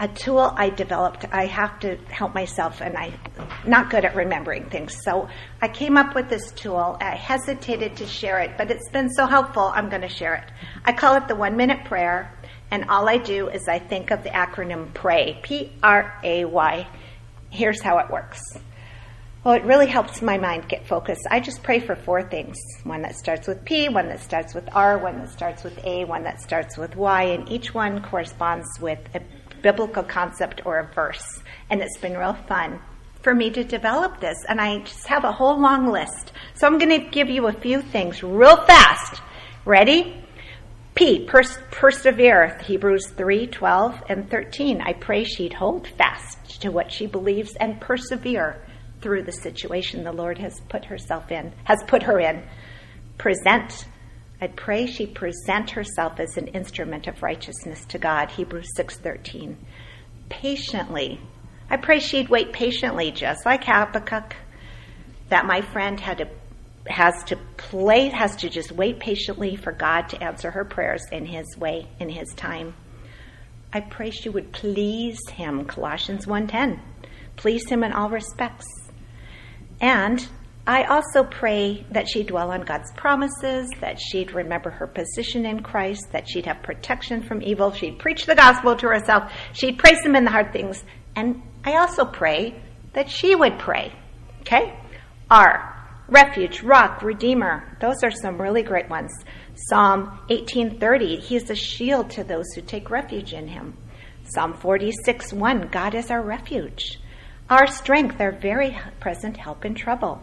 [0.00, 1.24] a tool I developed.
[1.32, 3.14] I have to help myself, and I'm
[3.66, 4.96] not good at remembering things.
[5.02, 5.28] So
[5.60, 6.96] I came up with this tool.
[7.00, 10.44] I hesitated to share it, but it's been so helpful, I'm going to share it.
[10.84, 12.32] I call it the one minute prayer,
[12.70, 16.86] and all I do is I think of the acronym PRAY, P R A Y.
[17.50, 18.40] Here's how it works.
[19.44, 21.26] Well, it really helps my mind get focused.
[21.30, 24.68] I just pray for four things one that starts with P, one that starts with
[24.74, 28.66] R, one that starts with A, one that starts with Y, and each one corresponds
[28.80, 29.20] with a
[29.62, 31.40] biblical concept or a verse.
[31.70, 32.80] And it's been real fun
[33.22, 34.36] for me to develop this.
[34.48, 36.32] And I just have a whole long list.
[36.54, 39.22] So I'm going to give you a few things real fast.
[39.64, 40.16] Ready?
[40.96, 44.80] P, pers- persevere, Hebrews 3 12 and 13.
[44.80, 48.64] I pray she'd hold fast to what she believes and persevere
[49.00, 52.42] through the situation the Lord has put herself in, has put her in.
[53.16, 53.86] Present
[54.40, 59.56] I pray she present herself as an instrument of righteousness to God, Hebrews 6:13.
[60.28, 61.20] Patiently.
[61.68, 64.36] I pray she'd wait patiently just like Habakkuk
[65.28, 66.28] that my friend had to
[66.86, 71.26] has to play has to just wait patiently for God to answer her prayers in
[71.26, 72.74] his way in his time.
[73.72, 76.80] I pray she would please him, Colossians 1:10.
[77.34, 78.66] Please him in all respects.
[79.80, 80.26] And
[80.66, 85.62] I also pray that she'd dwell on God's promises, that she'd remember her position in
[85.62, 90.04] Christ, that she'd have protection from evil, she'd preach the gospel to herself, she'd praise
[90.04, 90.84] Him in the hard things.
[91.16, 93.94] And I also pray that she would pray.
[94.40, 94.78] Okay?
[95.30, 95.74] R.
[96.08, 97.76] Refuge, rock, redeemer.
[97.80, 99.12] Those are some really great ones.
[99.54, 103.76] Psalm 18:30, he is a shield to those who take refuge in him.
[104.24, 106.98] Psalm 46, 1, God is our refuge.
[107.50, 110.20] Our strength, our very present help in trouble.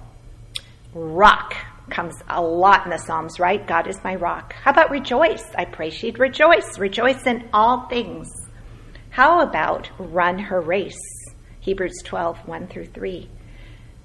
[0.94, 1.56] Rock
[1.90, 3.66] comes a lot in the Psalms, right?
[3.66, 4.54] God is my rock.
[4.54, 5.44] How about rejoice?
[5.58, 6.78] I pray she'd rejoice.
[6.78, 8.32] Rejoice in all things.
[9.10, 11.02] How about run her race?
[11.62, 13.28] Hebrews 12, 1 through 3.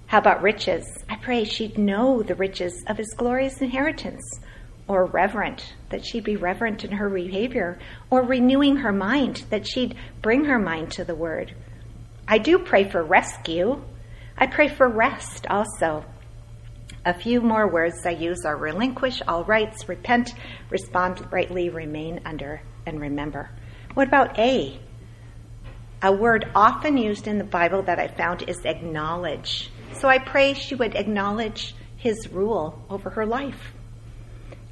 [0.06, 0.86] How about riches?
[1.06, 4.40] I pray she'd know the riches of his glorious inheritance.
[4.90, 7.78] or reverent, that she'd be reverent in her behavior,
[8.10, 11.54] or renewing her mind, that she'd bring her mind to the word.
[12.32, 13.82] I do pray for rescue.
[14.38, 16.04] I pray for rest also.
[17.04, 20.34] A few more words I use are relinquish all rights, repent,
[20.70, 23.50] respond rightly, remain under, and remember.
[23.94, 24.78] What about A?
[26.02, 29.68] A word often used in the Bible that I found is acknowledge.
[29.94, 33.72] So I pray she would acknowledge his rule over her life.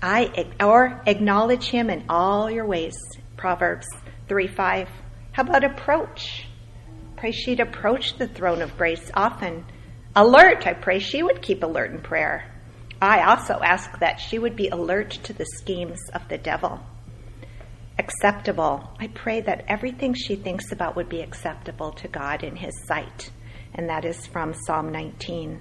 [0.00, 2.96] I or acknowledge him in all your ways.
[3.36, 3.88] Proverbs
[4.28, 4.88] 3 5.
[5.32, 6.47] How about approach?
[7.18, 9.64] Pray she'd approach the throne of grace often.
[10.14, 12.54] Alert, I pray she would keep alert in prayer.
[13.02, 16.78] I also ask that she would be alert to the schemes of the devil.
[17.98, 18.88] Acceptable.
[19.00, 23.32] I pray that everything she thinks about would be acceptable to God in his sight.
[23.74, 25.60] And that is from Psalm 19.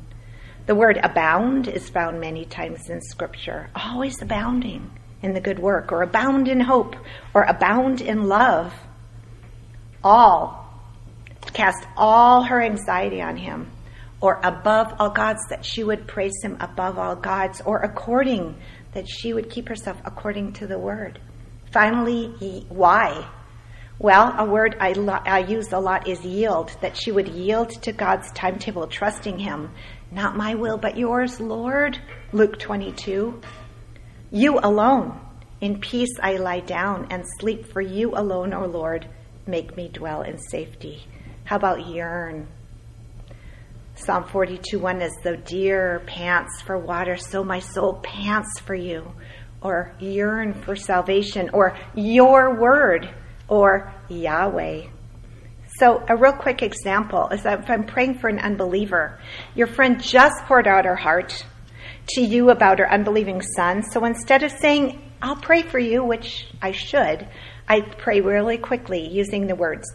[0.67, 4.91] The word abound is found many times in Scripture, always abounding
[5.23, 6.95] in the good work, or abound in hope,
[7.33, 8.75] or abound in love.
[10.03, 10.66] All,
[11.53, 13.71] cast all her anxiety on him,
[14.21, 18.55] or above all gods, that she would praise him above all gods, or according,
[18.93, 21.19] that she would keep herself according to the word.
[21.71, 23.27] Finally, why?
[23.99, 27.69] Well, a word I, lo- I use a lot is yield, that she would yield
[27.81, 29.71] to God's timetable, trusting Him,
[30.11, 31.99] not my will, but yours, Lord.
[32.31, 33.41] Luke 22.
[34.31, 35.19] You alone.
[35.61, 39.07] In peace I lie down and sleep for you alone, O Lord.
[39.47, 41.03] Make me dwell in safety.
[41.47, 42.45] How about yearn?
[43.95, 49.13] Psalm 42 1 is the deer pants for water, so my soul pants for you.
[49.61, 53.09] Or yearn for salvation, or your word,
[53.47, 54.87] or Yahweh.
[55.79, 59.17] So, a real quick example is that if I'm praying for an unbeliever,
[59.55, 61.45] your friend just poured out her heart
[62.09, 63.83] to you about her unbelieving son.
[63.83, 67.25] So instead of saying, I'll pray for you, which I should,
[67.69, 69.87] I pray really quickly using the words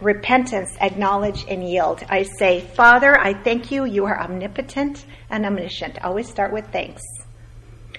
[0.00, 2.02] repentance, acknowledge, and yield.
[2.08, 3.84] I say, Father, I thank you.
[3.84, 6.02] You are omnipotent and omniscient.
[6.04, 7.02] Always start with thanks.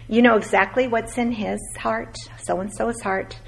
[0.08, 3.40] You know exactly what's in his heart, so and so's heart.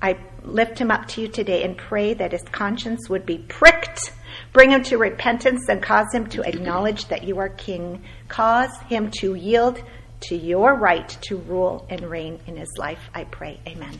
[0.00, 4.12] I lift him up to you today and pray that his conscience would be pricked.
[4.52, 8.04] Bring him to repentance and cause him to acknowledge that you are king.
[8.28, 9.82] Cause him to yield
[10.20, 13.10] to your right to rule and reign in his life.
[13.14, 13.60] I pray.
[13.66, 13.98] Amen.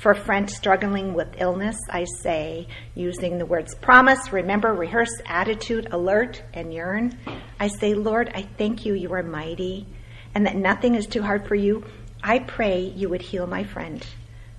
[0.00, 6.42] For friend struggling with illness, I say, using the words promise, remember, rehearse, attitude, alert,
[6.54, 7.18] and yearn,
[7.60, 9.86] I say, Lord, I thank you, you are mighty,
[10.34, 11.84] and that nothing is too hard for you.
[12.22, 14.02] I pray you would heal my friend.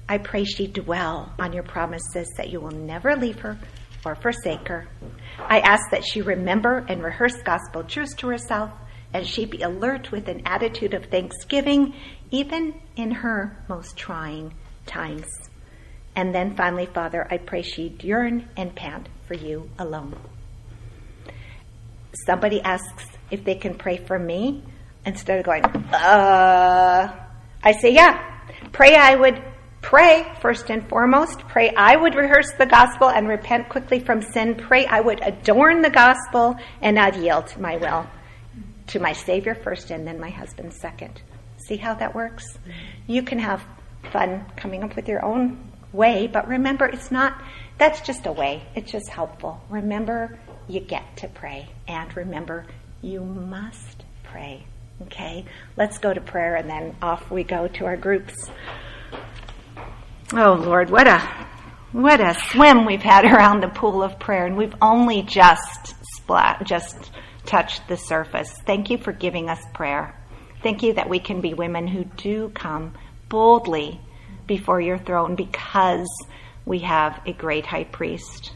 [0.07, 3.57] I pray she dwell on your promises that you will never leave her
[4.05, 4.89] or forsake her.
[5.39, 8.69] I ask that she remember and rehearse gospel truths to herself,
[9.11, 11.95] and she be alert with an attitude of thanksgiving,
[12.29, 14.53] even in her most trying
[14.85, 15.27] times.
[16.15, 20.15] And then finally, Father, I pray she'd yearn and pant for you alone.
[22.25, 24.63] Somebody asks if they can pray for me.
[25.03, 27.25] Instead of going, uh,
[27.63, 28.21] I say, yeah,
[28.71, 29.41] pray I would
[29.81, 34.55] Pray, first and foremost, pray I would rehearse the gospel and repent quickly from sin.
[34.55, 38.05] Pray I would adorn the gospel and not yield my will
[38.87, 41.21] to my Savior first and then my husband second.
[41.67, 42.45] See how that works?
[43.07, 43.63] You can have
[44.11, 47.41] fun coming up with your own way, but remember, it's not,
[47.77, 48.63] that's just a way.
[48.75, 49.61] It's just helpful.
[49.69, 51.69] Remember, you get to pray.
[51.87, 52.65] And remember,
[53.01, 54.65] you must pray.
[55.03, 55.45] Okay?
[55.77, 58.49] Let's go to prayer and then off we go to our groups.
[60.33, 61.19] Oh Lord, what a
[61.91, 66.65] what a swim we've had around the pool of prayer, and we've only just splat,
[66.65, 67.11] just
[67.45, 68.57] touched the surface.
[68.65, 70.17] Thank you for giving us prayer.
[70.63, 72.93] Thank you that we can be women who do come
[73.31, 73.99] boldly
[74.45, 76.07] before your throne because
[76.65, 78.51] we have a great high priest.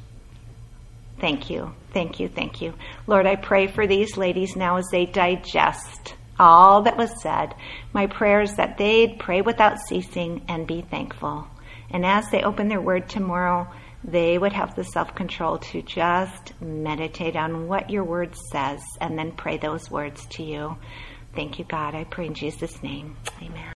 [1.20, 2.74] Thank you, thank you, thank you.
[3.08, 7.56] Lord, I pray for these ladies now as they digest all that was said.
[7.94, 11.48] My prayer is that they'd pray without ceasing and be thankful.
[11.90, 13.68] And as they open their word tomorrow,
[14.04, 19.18] they would have the self control to just meditate on what your word says and
[19.18, 20.76] then pray those words to you.
[21.34, 21.96] Thank you, God.
[21.96, 23.16] I pray in Jesus' name.
[23.42, 23.74] Amen.